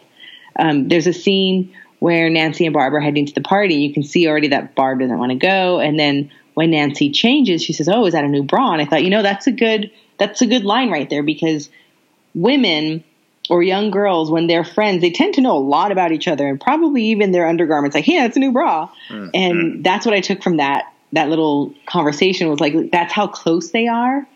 [0.57, 3.77] Um, there's a scene where Nancy and Barb are heading to the party.
[3.77, 5.79] You can see already that Barb doesn't want to go.
[5.79, 8.85] And then when Nancy changes, she says, "Oh, is that a new bra?" And I
[8.85, 11.71] thought, you know, that's a good that's a good line right there because
[12.35, 13.05] women
[13.51, 16.47] or young girls, when they're friends, they tend to know a lot about each other
[16.49, 17.95] and probably even their undergarments.
[17.95, 19.29] Like, yeah, it's a new bra, mm-hmm.
[19.35, 23.71] and that's what I took from that that little conversation was like that's how close
[23.71, 24.27] they are.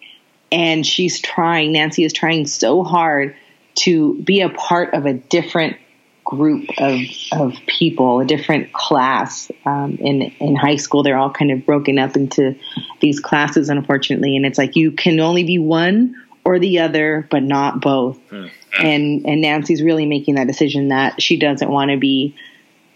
[0.51, 1.73] And she's trying.
[1.73, 3.37] Nancy is trying so hard
[3.77, 5.77] to be a part of a different
[6.25, 7.01] group of
[7.33, 9.51] of people, a different class.
[9.67, 12.57] Um, in in high school, they're all kind of broken up into
[13.01, 16.15] these classes, unfortunately, and it's like you can only be one
[16.49, 18.19] or the other, but not both.
[18.31, 18.47] Hmm.
[18.83, 22.35] And and Nancy's really making that decision that she doesn't want to be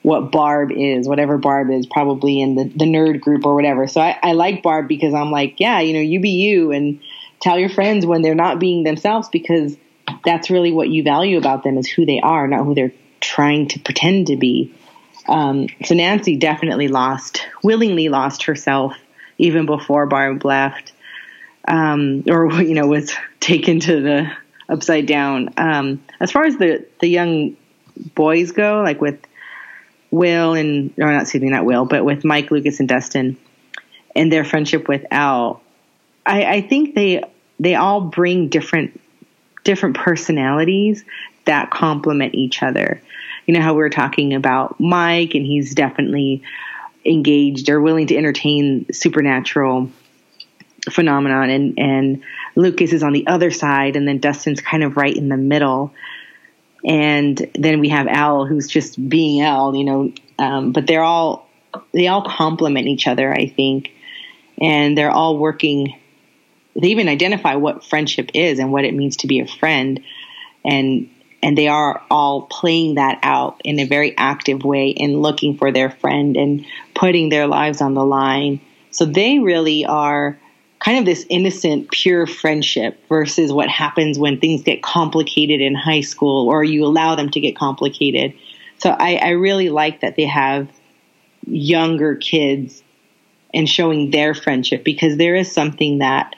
[0.01, 3.87] what Barb is, whatever Barb is, probably in the, the nerd group or whatever.
[3.87, 7.01] So I, I like Barb because I'm like, yeah, you know, you be you and
[7.41, 9.77] tell your friends when they're not being themselves because
[10.25, 13.69] that's really what you value about them is who they are, not who they're trying
[13.69, 14.75] to pretend to be.
[15.29, 18.95] Um, so Nancy definitely lost, willingly lost herself
[19.39, 20.92] even before Barb left,
[21.67, 24.33] um, or you know was taken to the
[24.69, 25.51] upside down.
[25.57, 27.57] Um, as far as the the young
[28.15, 29.21] boys go, like with
[30.11, 33.37] Will and or not excuse me, not Will, but with Mike, Lucas, and Dustin,
[34.15, 35.63] and their friendship with El,
[36.27, 37.25] I, I think they
[37.61, 39.01] they all bring different
[39.65, 41.05] different personalities
[41.45, 43.01] that complement each other
[43.47, 46.43] you know how we were talking about Mike, and he's definitely
[47.05, 49.91] engaged or willing to entertain supernatural
[50.91, 52.23] phenomenon, and and
[52.57, 55.93] Lucas is on the other side, and then Dustin's kind of right in the middle,
[56.85, 60.13] and then we have El, who's just being El, you know.
[60.39, 61.49] Um, but they're all
[61.93, 63.93] they all complement each other, I think,
[64.61, 65.99] and they're all working.
[66.75, 70.01] They even identify what friendship is and what it means to be a friend,
[70.65, 71.11] and
[71.43, 75.73] and they are all playing that out in a very active way and looking for
[75.73, 76.65] their friend and
[76.95, 78.61] putting their lives on the line.
[78.91, 80.39] So they really are
[80.83, 86.01] kind of this innocent, pure friendship versus what happens when things get complicated in high
[86.01, 88.35] school or you allow them to get complicated.
[88.79, 90.69] So I, I really like that they have
[91.47, 92.83] younger kids
[93.55, 96.35] and showing their friendship because there is something that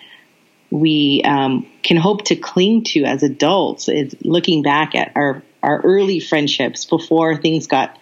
[0.70, 5.80] we um, can hope to cling to as adults is looking back at our our
[5.80, 7.96] early friendships before things got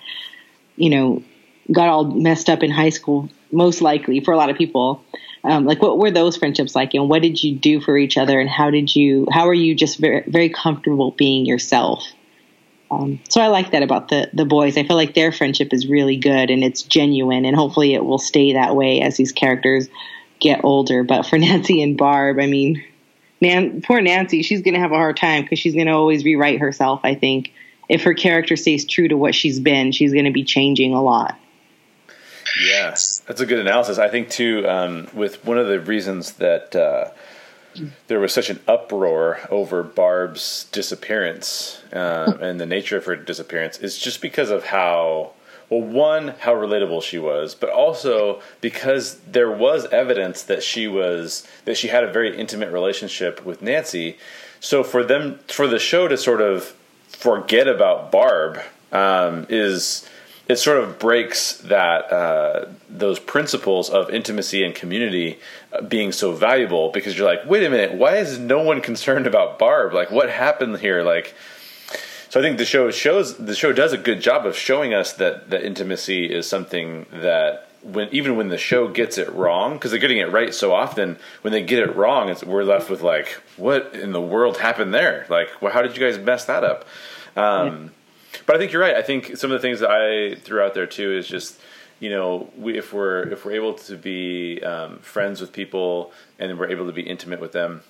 [0.76, 1.22] you know
[1.70, 5.05] got all messed up in high school most likely for a lot of people
[5.45, 8.38] um, like what were those friendships like and what did you do for each other
[8.40, 12.05] and how did you how are you just very, very comfortable being yourself
[12.90, 15.86] um, so i like that about the the boys i feel like their friendship is
[15.86, 19.88] really good and it's genuine and hopefully it will stay that way as these characters
[20.43, 21.03] get older.
[21.05, 22.84] But for Nancy and Barb, I mean,
[23.40, 26.24] Nan, poor Nancy, she's going to have a hard time because she's going to always
[26.24, 27.01] rewrite herself.
[27.05, 27.53] I think
[27.88, 31.03] if her character stays true to what she's been, she's going to be changing a
[31.03, 31.38] lot.
[32.61, 33.98] Yes, that's a good analysis.
[33.98, 37.11] I think too, um, with one of the reasons that uh,
[38.09, 43.78] there was such an uproar over Barb's disappearance uh, and the nature of her disappearance
[43.78, 45.32] is just because of how
[45.70, 51.46] well, one, how relatable she was, but also because there was evidence that she was
[51.64, 54.18] that she had a very intimate relationship with Nancy.
[54.61, 56.74] So for them, for the show to sort of
[57.09, 58.61] forget about Barb
[58.92, 60.07] um, is
[60.49, 65.38] it sort of breaks that uh, those principles of intimacy and community
[65.72, 69.26] uh, being so valuable because you're like, wait a minute, why is no one concerned
[69.26, 69.93] about Barb?
[69.93, 71.03] Like, what happened here?
[71.03, 71.34] Like
[72.32, 75.12] so I think the show shows the show does a good job of showing us
[75.14, 79.90] that that intimacy is something that when even when the show gets it wrong because
[79.90, 83.38] they're getting it right so often when they get it wrong we're left with like
[83.59, 86.86] what in the world happened there like well, how did you guys mess that up
[87.36, 87.90] um,
[88.47, 90.74] but i think you're right i think some of the things that i threw out
[90.74, 91.59] there too is just
[92.03, 96.59] you know, we, if we're if we're able to be um, friends with people and
[96.59, 97.82] we're able to be intimate with them,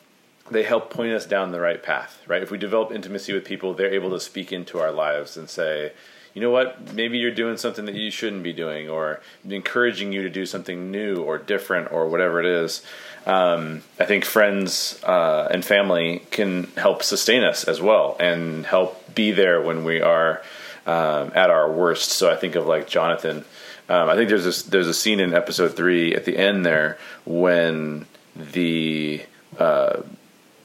[0.51, 2.43] they help point us down the right path, right?
[2.43, 5.93] If we develop intimacy with people, they're able to speak into our lives and say,
[6.35, 10.23] you know what, maybe you're doing something that you shouldn't be doing, or encouraging you
[10.23, 12.83] to do something new or different or whatever it is.
[13.25, 19.02] Um, I think friends uh, and family can help sustain us as well and help
[19.15, 20.43] be there when we are
[20.87, 22.13] um, at our worst.
[22.13, 23.45] So I think of like Jonathan.
[23.89, 26.99] Um, I think there's this, there's a scene in episode three at the end there
[27.25, 29.23] when the
[29.59, 30.03] uh,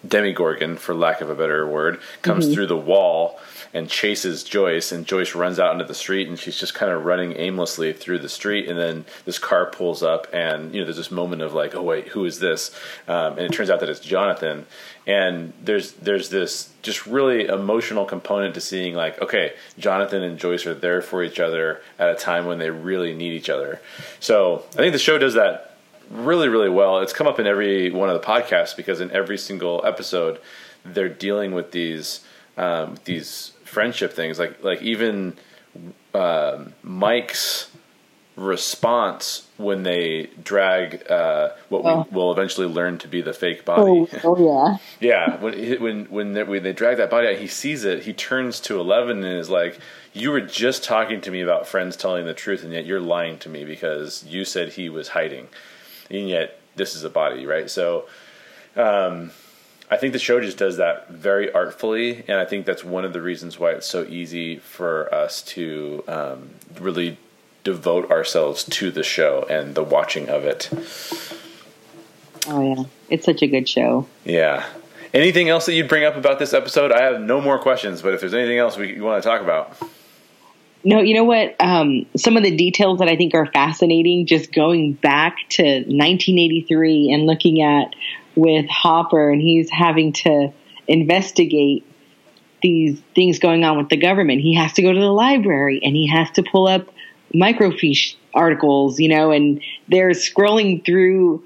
[0.07, 2.53] Demogorgon, for lack of a better word, comes mm-hmm.
[2.53, 3.39] through the wall
[3.73, 7.05] and chases Joyce, and Joyce runs out into the street, and she's just kind of
[7.05, 10.97] running aimlessly through the street, and then this car pulls up, and you know there's
[10.97, 12.71] this moment of like, oh wait, who is this?
[13.07, 14.65] Um, and it turns out that it's Jonathan,
[15.05, 20.65] and there's there's this just really emotional component to seeing like, okay, Jonathan and Joyce
[20.65, 23.81] are there for each other at a time when they really need each other.
[24.19, 25.75] So I think the show does that
[26.09, 26.99] really really well.
[26.99, 30.39] It's come up in every one of the podcasts because in every single episode
[30.85, 32.21] they're dealing with these
[32.57, 34.39] um, these friendship things.
[34.39, 35.35] Like like even
[36.13, 37.69] um, Mike's
[38.37, 42.05] response when they drag uh, what oh.
[42.09, 43.81] we will eventually learn to be the fake body.
[43.83, 45.37] Oh, oh yeah, yeah.
[45.37, 48.03] When when when they, when they drag that body out, he sees it.
[48.03, 49.79] He turns to Eleven and is like,
[50.13, 53.39] "You were just talking to me about friends telling the truth, and yet you're lying
[53.39, 55.47] to me because you said he was hiding,
[56.09, 58.05] and yet this is a body, right?" So.
[58.75, 59.31] Um,
[59.89, 63.13] I think the show just does that very artfully, and I think that's one of
[63.13, 67.17] the reasons why it's so easy for us to um, really
[67.63, 70.69] devote ourselves to the show and the watching of it.
[72.47, 74.07] Oh yeah, it's such a good show.
[74.25, 74.65] Yeah.
[75.13, 76.91] Anything else that you'd bring up about this episode?
[76.91, 79.41] I have no more questions, but if there's anything else we you want to talk
[79.41, 79.77] about.
[80.83, 81.55] No, you know what?
[81.59, 87.11] Um, some of the details that I think are fascinating, just going back to 1983
[87.11, 87.93] and looking at
[88.37, 90.53] with Hopper, and he's having to
[90.87, 91.85] investigate
[92.61, 94.41] these things going on with the government.
[94.41, 96.87] He has to go to the library and he has to pull up
[97.33, 101.43] microfiche articles, you know, and they're scrolling through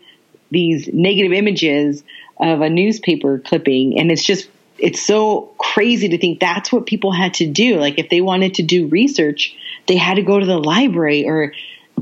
[0.52, 2.04] these negative images
[2.40, 7.12] of a newspaper clipping, and it's just it's so crazy to think that's what people
[7.12, 7.78] had to do.
[7.78, 9.56] Like if they wanted to do research,
[9.88, 11.54] they had to go to the library or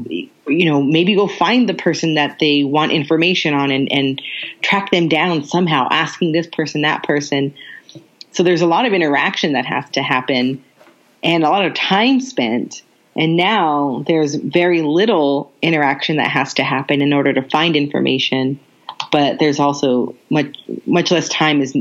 [0.08, 4.22] you know, maybe go find the person that they want information on and, and
[4.62, 7.54] track them down somehow, asking this person, that person.
[8.32, 10.64] So there's a lot of interaction that has to happen
[11.24, 12.82] and a lot of time spent.
[13.16, 18.60] And now there's very little interaction that has to happen in order to find information,
[19.12, 21.76] but there's also much much less time is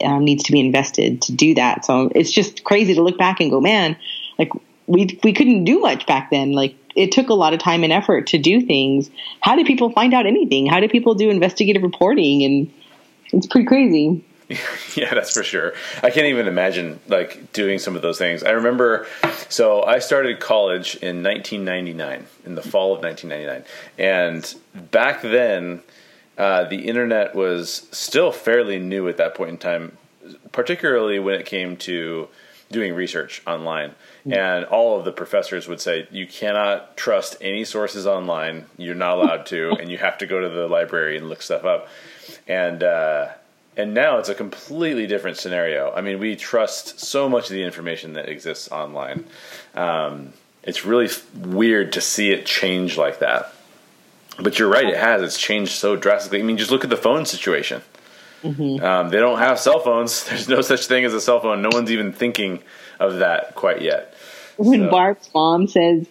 [0.00, 1.84] uh, needs to be invested to do that.
[1.84, 3.96] So it's just crazy to look back and go, man,
[4.38, 4.50] like
[4.86, 6.52] we we couldn't do much back then.
[6.52, 9.10] Like it took a lot of time and effort to do things.
[9.40, 10.66] How do people find out anything?
[10.66, 12.42] How do people do investigative reporting?
[12.44, 12.72] And
[13.32, 14.24] it's pretty crazy.
[14.94, 15.72] yeah, that's for sure.
[16.02, 18.42] I can't even imagine like doing some of those things.
[18.42, 19.06] I remember,
[19.48, 23.64] so I started college in 1999, in the fall of 1999,
[23.98, 24.54] and
[24.90, 25.82] back then,
[26.36, 29.96] uh, the internet was still fairly new at that point in time,
[30.52, 32.28] particularly when it came to
[32.70, 33.94] doing research online.
[34.32, 38.66] And all of the professors would say, you cannot trust any sources online.
[38.78, 41.64] You're not allowed to, and you have to go to the library and look stuff
[41.64, 41.88] up.
[42.48, 43.28] And uh,
[43.76, 45.92] and now it's a completely different scenario.
[45.92, 49.24] I mean, we trust so much of the information that exists online.
[49.74, 53.52] Um, it's really weird to see it change like that.
[54.40, 55.22] But you're right; it has.
[55.22, 56.40] It's changed so drastically.
[56.40, 57.82] I mean, just look at the phone situation.
[58.44, 58.84] Mm-hmm.
[58.84, 60.24] Um, they don't have cell phones.
[60.28, 61.62] There's no such thing as a cell phone.
[61.62, 62.62] No one's even thinking
[63.00, 64.14] of that quite yet
[64.56, 64.90] when so.
[64.90, 66.06] Barb's mom says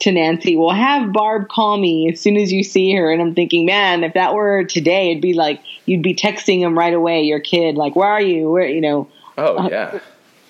[0.00, 3.34] to Nancy, "Well, have Barb call me as soon as you see her," and I'm
[3.34, 7.22] thinking, man, if that were today, it'd be like you'd be texting him right away,
[7.22, 9.08] your kid, like, "Where are you?" Where you know?
[9.38, 9.98] Oh uh, yeah.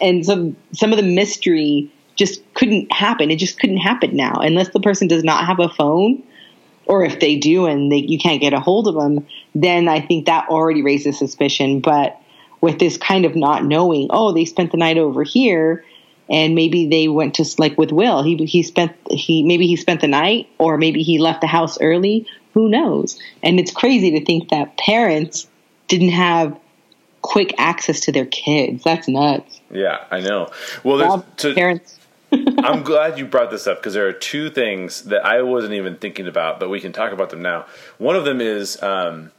[0.01, 3.31] And some some of the mystery just couldn't happen.
[3.31, 6.23] It just couldn't happen now unless the person does not have a phone,
[6.87, 9.27] or if they do and they, you can't get a hold of them.
[9.55, 11.81] Then I think that already raises suspicion.
[11.81, 12.21] But
[12.61, 15.85] with this kind of not knowing, oh, they spent the night over here
[16.29, 18.23] and maybe they went to like with Will.
[18.23, 21.81] He he spent he maybe he spent the night, or maybe he left the house
[21.81, 22.27] early.
[22.55, 23.19] Who knows?
[23.43, 25.47] And it's crazy to think that parents
[25.89, 26.59] didn't have
[27.23, 28.83] quick access to their kids.
[28.83, 29.61] That's nuts.
[29.71, 30.51] Yeah, I know.
[30.83, 31.99] Well, there's to, parents.
[32.59, 35.97] I'm glad you brought this up because there are two things that I wasn't even
[35.97, 37.67] thinking about, but we can talk about them now.
[37.99, 39.31] One of them is, um,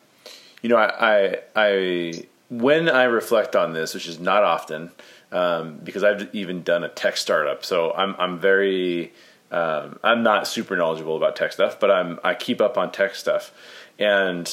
[0.62, 4.92] you know, I, I, I when I reflect on this, which is not often,
[5.32, 7.66] um, because I've even done a tech startup.
[7.66, 9.12] So I'm I'm very
[9.50, 13.16] Um, I'm not super knowledgeable about tech stuff, but I'm I keep up on tech
[13.16, 13.52] stuff,
[13.98, 14.52] and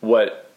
[0.00, 0.50] what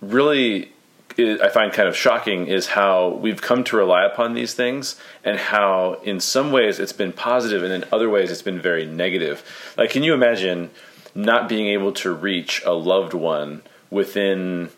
[0.00, 0.72] really
[1.18, 5.38] I find kind of shocking is how we've come to rely upon these things, and
[5.38, 9.44] how in some ways it's been positive, and in other ways it's been very negative.
[9.76, 10.70] Like, can you imagine
[11.14, 14.70] not being able to reach a loved one within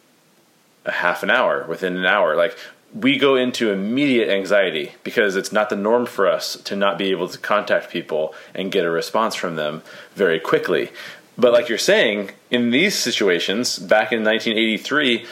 [0.85, 2.35] a half an hour, within an hour?
[2.35, 2.57] Like,
[2.95, 7.11] we go into immediate anxiety because it's not the norm for us to not be
[7.11, 9.83] able to contact people and get a response from them
[10.14, 10.91] very quickly.
[11.39, 15.26] But like you're saying, in these situations, back in 1983,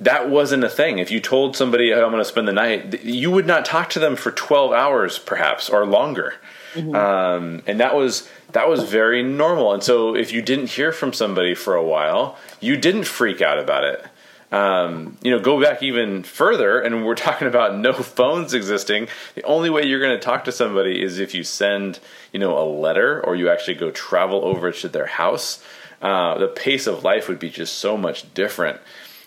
[0.00, 0.98] that wasn't a thing.
[0.98, 3.90] If you told somebody, oh, I'm going to spend the night, you would not talk
[3.90, 6.34] to them for 12 hours, perhaps, or longer.
[6.74, 6.94] Mm-hmm.
[6.94, 9.72] Um, and that was that was very normal.
[9.72, 13.58] And so, if you didn't hear from somebody for a while, you didn't freak out
[13.58, 14.04] about it.
[14.52, 19.08] Um, you know, go back even further, and we're talking about no phones existing.
[19.34, 22.00] The only way you're going to talk to somebody is if you send,
[22.32, 25.62] you know, a letter or you actually go travel over to their house.
[26.00, 28.80] Uh, the pace of life would be just so much different.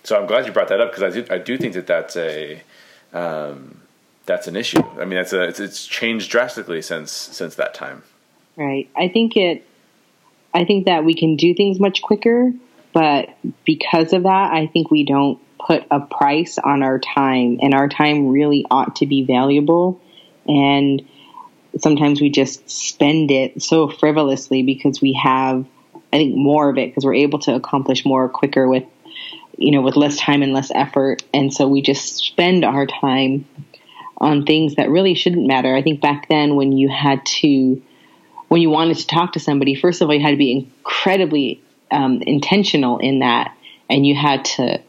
[0.04, 2.16] So I'm glad you brought that up because I do, I do think that that's
[2.18, 2.62] a
[3.14, 3.82] um,
[4.26, 4.84] that's an issue.
[5.00, 8.04] I mean, it's a it's, it's changed drastically since since that time.
[8.56, 8.90] Right.
[8.96, 9.68] I think it.
[10.56, 12.54] I think that we can do things much quicker
[12.94, 13.30] but
[13.66, 17.90] because of that, I think we don't put a price on our time, and our
[17.90, 20.00] time really ought to be valuable.
[20.48, 21.06] And
[21.80, 25.66] sometimes we just spend it so frivolously because we have,
[26.14, 28.84] I think, more of it because we're able to accomplish more quicker with,
[29.58, 31.24] you know, with less time and less effort.
[31.34, 33.46] And so we just spend our time
[34.18, 35.76] on things that really shouldn't matter.
[35.76, 37.82] I think back then when you had to,
[38.48, 41.62] when you wanted to talk to somebody, first of all, you had to be incredibly
[41.92, 43.56] um, intentional in that,
[43.90, 44.82] and you had to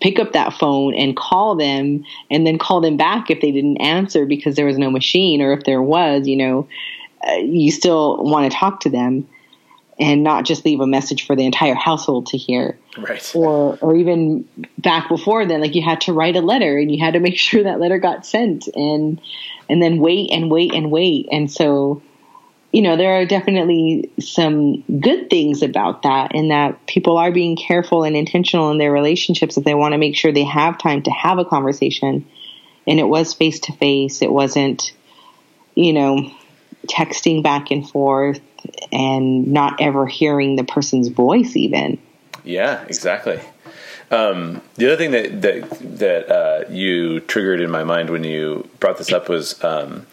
[0.00, 3.76] pick up that phone and call them, and then call them back if they didn't
[3.78, 6.66] answer because there was no machine, or if there was, you know,
[7.28, 9.28] uh, you still want to talk to them
[10.00, 12.78] and not just leave a message for the entire household to hear.
[12.96, 13.30] Right.
[13.34, 14.48] Or or even
[14.78, 17.36] back before then, like you had to write a letter and you had to make
[17.36, 19.20] sure that letter got sent and
[19.68, 21.28] and then wait and wait and wait.
[21.30, 22.02] And so
[22.72, 27.56] you know, there are definitely some good things about that, in that people are being
[27.56, 31.02] careful and intentional in their relationships if they want to make sure they have time
[31.02, 32.24] to have a conversation.
[32.86, 34.92] And it was face to face, it wasn't,
[35.74, 36.30] you know,
[36.86, 38.40] texting back and forth
[38.92, 41.98] and not ever hearing the person's voice, even.
[42.44, 43.40] Yeah, exactly.
[44.10, 48.68] Um, the other thing that that that uh, you triggered in my mind when you
[48.80, 50.06] brought this up was um,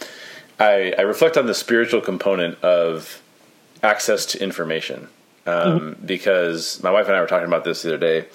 [0.60, 3.22] I, I reflect on the spiritual component of
[3.82, 5.08] access to information
[5.46, 6.06] um, mm-hmm.
[6.06, 8.28] because my wife and I were talking about this the other day,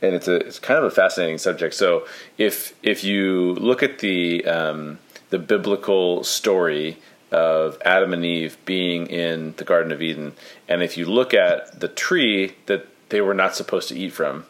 [0.00, 1.74] and it's a it's kind of a fascinating subject.
[1.74, 2.06] So
[2.38, 4.98] if if you look at the um,
[5.28, 6.96] the biblical story
[7.30, 10.32] of Adam and Eve being in the Garden of Eden,
[10.68, 14.46] and if you look at the tree that they were not supposed to eat from,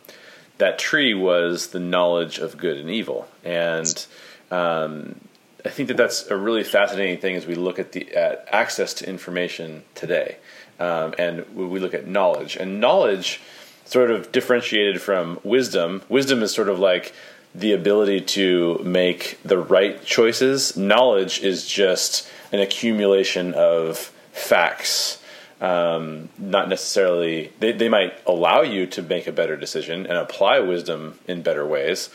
[0.59, 4.07] that tree was the knowledge of good and evil, and
[4.51, 5.20] um,
[5.64, 8.95] I think that that's a really fascinating thing as we look at the at access
[8.95, 10.37] to information today,
[10.78, 12.57] um, and we look at knowledge.
[12.57, 13.41] And knowledge,
[13.85, 16.03] sort of differentiated from wisdom.
[16.09, 17.12] Wisdom is sort of like
[17.55, 20.76] the ability to make the right choices.
[20.76, 23.98] Knowledge is just an accumulation of
[24.32, 25.22] facts.
[25.61, 30.61] Um, not necessarily they, they might allow you to make a better decision and apply
[30.61, 32.09] wisdom in better ways,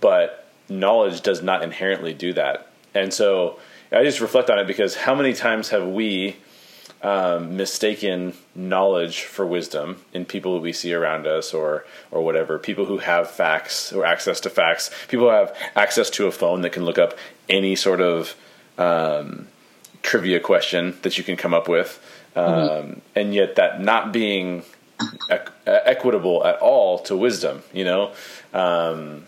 [0.00, 3.58] but knowledge does not inherently do that and so
[3.90, 6.36] I just reflect on it because how many times have we
[7.02, 12.84] um, mistaken knowledge for wisdom in people we see around us or or whatever people
[12.84, 16.70] who have facts or access to facts people who have access to a phone that
[16.70, 17.18] can look up
[17.48, 18.36] any sort of
[18.78, 19.48] um,
[20.02, 22.02] trivia question that you can come up with
[22.34, 22.98] um, mm-hmm.
[23.14, 24.62] and yet that not being
[25.30, 28.12] equ- equitable at all to wisdom you know
[28.52, 29.24] um,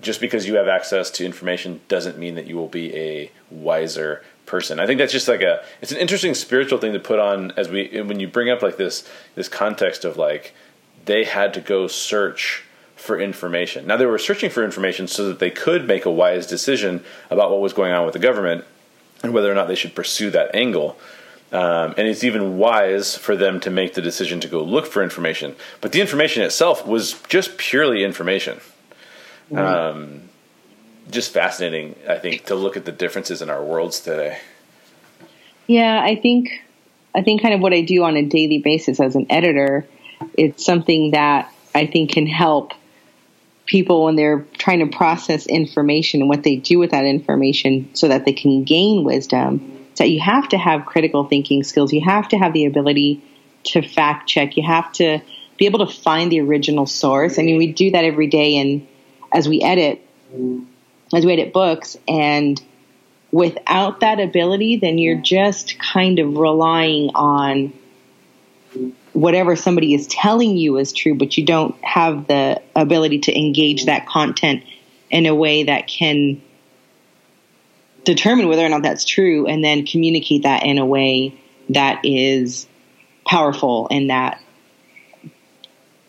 [0.00, 4.22] just because you have access to information doesn't mean that you will be a wiser
[4.44, 4.78] person.
[4.78, 7.68] I think that's just like a it's an interesting spiritual thing to put on as
[7.68, 10.54] we when you bring up like this this context of like
[11.04, 13.86] they had to go search for information.
[13.86, 17.50] Now they were searching for information so that they could make a wise decision about
[17.50, 18.64] what was going on with the government
[19.26, 20.96] and whether or not they should pursue that angle.
[21.52, 25.02] Um, and it's even wise for them to make the decision to go look for
[25.02, 25.54] information.
[25.80, 28.60] But the information itself was just purely information.
[29.54, 30.22] Um,
[31.10, 34.38] just fascinating, I think, to look at the differences in our worlds today.
[35.68, 36.50] Yeah, I think
[37.14, 39.86] I think kind of what I do on a daily basis as an editor,
[40.34, 42.72] it's something that I think can help
[43.66, 48.08] people when they're trying to process information and what they do with that information so
[48.08, 51.92] that they can gain wisdom that you have to have critical thinking skills.
[51.92, 53.22] You have to have the ability
[53.64, 54.56] to fact check.
[54.56, 55.20] You have to
[55.56, 57.38] be able to find the original source.
[57.38, 58.86] I mean, we do that every day, and
[59.32, 60.06] as we edit,
[61.14, 62.60] as we edit books, and
[63.32, 67.72] without that ability, then you're just kind of relying on
[69.16, 73.86] whatever somebody is telling you is true, but you don't have the ability to engage
[73.86, 74.62] that content
[75.10, 76.40] in a way that can
[78.04, 81.34] determine whether or not that's true and then communicate that in a way
[81.70, 82.66] that is
[83.26, 84.38] powerful and that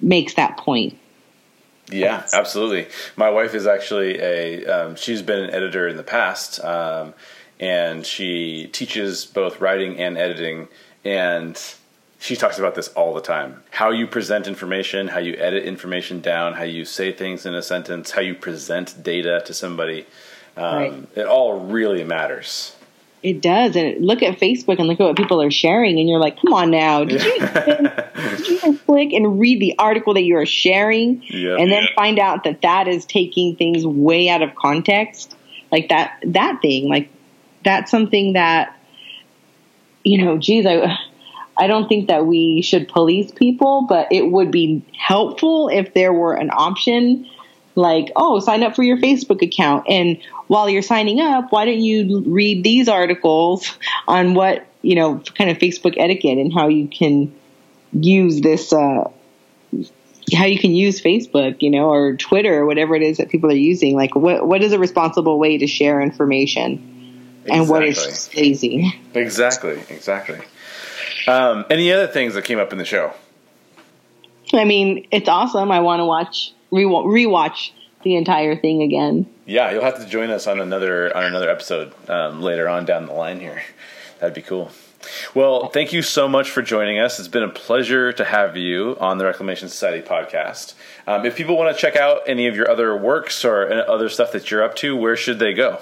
[0.02, 0.98] makes that point.
[1.90, 2.88] Yeah, absolutely.
[3.16, 7.14] My wife is actually a, um, she's been an editor in the past, um,
[7.58, 10.68] and she teaches both writing and editing.
[11.06, 11.58] And
[12.28, 16.20] she talks about this all the time how you present information, how you edit information
[16.20, 20.06] down, how you say things in a sentence, how you present data to somebody.
[20.58, 21.08] Um, right.
[21.16, 22.76] It all really matters.
[23.24, 23.76] It does.
[23.76, 26.54] And look at Facebook and look at what people are sharing, and you're like, come
[26.54, 27.04] on now.
[27.04, 27.40] Did you,
[28.38, 31.94] did you click and read the article that you are sharing yep, and then yep.
[31.96, 35.36] find out that that is taking things way out of context?
[35.72, 37.10] Like that, that thing, like
[37.64, 38.78] that's something that,
[40.04, 40.98] you know, geez, I,
[41.58, 46.14] I don't think that we should police people, but it would be helpful if there
[46.14, 47.28] were an option
[47.78, 49.86] like, oh, sign up for your Facebook account.
[49.88, 53.78] And while you're signing up, why don't you read these articles
[54.08, 57.34] on what, you know, kind of Facebook etiquette and how you can
[57.94, 59.10] use this, uh,
[60.36, 63.50] how you can use Facebook, you know, or Twitter or whatever it is that people
[63.52, 63.96] are using.
[63.96, 67.60] Like, what what is a responsible way to share information, exactly.
[67.60, 68.94] and what is lazy?
[69.14, 70.40] Exactly, exactly.
[71.28, 73.14] Um, any other things that came up in the show?
[74.54, 75.72] I mean, it's awesome.
[75.72, 77.72] I want to watch rewatch
[78.04, 79.28] the entire thing again.
[79.46, 83.06] Yeah, you'll have to join us on another on another episode um, later on down
[83.06, 83.62] the line here.
[84.20, 84.72] That'd be cool.
[85.34, 87.18] Well, thank you so much for joining us.
[87.20, 90.74] It's been a pleasure to have you on the Reclamation Society podcast.
[91.06, 94.32] Um, if people want to check out any of your other works or other stuff
[94.34, 95.80] that you're up to, where should they go?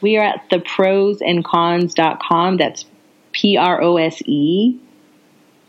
[0.00, 2.56] We are at theproseandcons.com.
[2.56, 2.84] That's
[3.32, 4.78] P R O S E,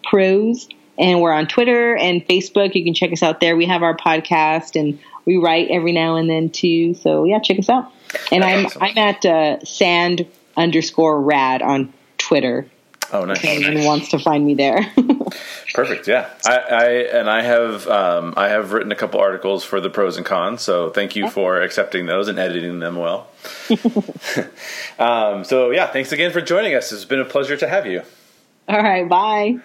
[0.04, 2.76] prose and we're on Twitter and Facebook.
[2.76, 3.56] You can check us out there.
[3.56, 6.94] We have our podcast and we write every now and then too.
[6.94, 7.92] So yeah, check us out.
[8.32, 8.82] And I'm awesome.
[8.84, 12.68] I'm at uh, sand underscore rad on Twitter.
[13.14, 13.38] Oh, nice.
[13.38, 13.86] If anyone nice.
[13.86, 14.92] wants to find me there.
[15.74, 16.08] Perfect.
[16.08, 19.90] Yeah, I, I, and I have um, I have written a couple articles for the
[19.90, 20.64] Prose and Cons.
[20.64, 23.28] So thank you for accepting those and editing them well.
[25.00, 26.92] um, so yeah, thanks again for joining us.
[26.92, 28.02] It's been a pleasure to have you.
[28.68, 29.08] All right.
[29.08, 29.60] Bye.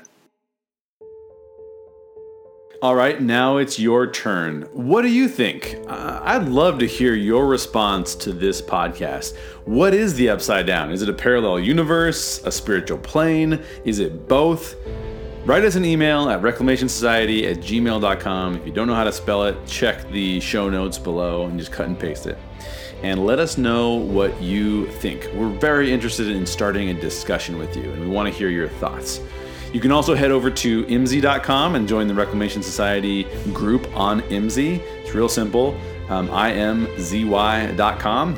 [2.81, 4.63] All right, now it's your turn.
[4.73, 5.79] What do you think?
[5.89, 9.37] Uh, I'd love to hear your response to this podcast.
[9.65, 10.93] What is the upside down?
[10.93, 13.65] Is it a parallel universe, a spiritual plane?
[13.85, 14.77] Is it both?
[15.45, 18.55] Write us an email at reclamationsociety at gmail.com.
[18.55, 21.73] If you don't know how to spell it, check the show notes below and just
[21.73, 22.39] cut and paste it.
[23.03, 25.29] And let us know what you think.
[25.35, 28.69] We're very interested in starting a discussion with you, and we want to hear your
[28.69, 29.21] thoughts.
[29.73, 34.81] You can also head over to imzy.com and join the Reclamation Society group on Imzy.
[35.03, 35.79] It's real simple.
[36.09, 36.79] Um, imzy.com.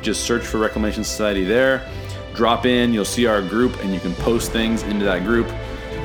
[0.01, 1.89] Just search for Reclamation Society there.
[2.33, 5.49] Drop in, you'll see our group, and you can post things into that group.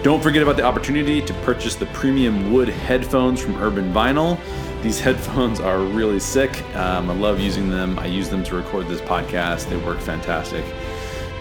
[0.04, 4.38] Don't forget about the opportunity to purchase the premium wood headphones from Urban Vinyl.
[4.82, 6.62] These headphones are really sick.
[6.76, 7.98] Um, I love using them.
[7.98, 9.68] I use them to record this podcast.
[9.68, 10.64] They work fantastic.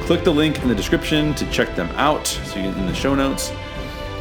[0.01, 2.25] Click the link in the description to check them out.
[2.25, 3.51] So you get in the show notes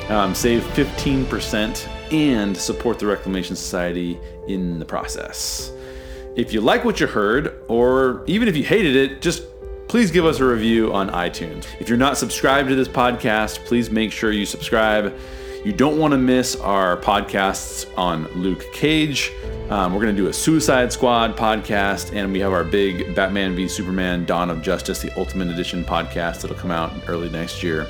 [0.09, 5.73] um, save 15%, and support the Reclamation Society in the process.
[6.37, 9.45] If you like what you heard, or even if you hated it, just
[9.89, 11.67] please give us a review on iTunes.
[11.81, 15.17] If you're not subscribed to this podcast, please make sure you subscribe.
[15.65, 19.33] You don't want to miss our podcasts on Luke Cage.
[19.71, 23.57] Um, we're going to do a Suicide Squad podcast, and we have our big Batman
[23.57, 27.87] v Superman Dawn of Justice, the Ultimate Edition podcast that'll come out early next year.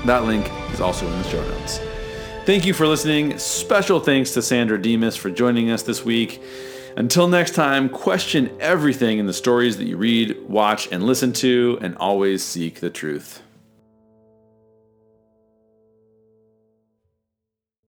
[0.06, 1.78] That link is also in the show notes.
[2.46, 3.38] Thank you for listening.
[3.38, 6.42] Special thanks to Sandra Demas for joining us this week.
[6.96, 11.78] Until next time, question everything in the stories that you read, watch, and listen to,
[11.80, 13.42] and always seek the truth.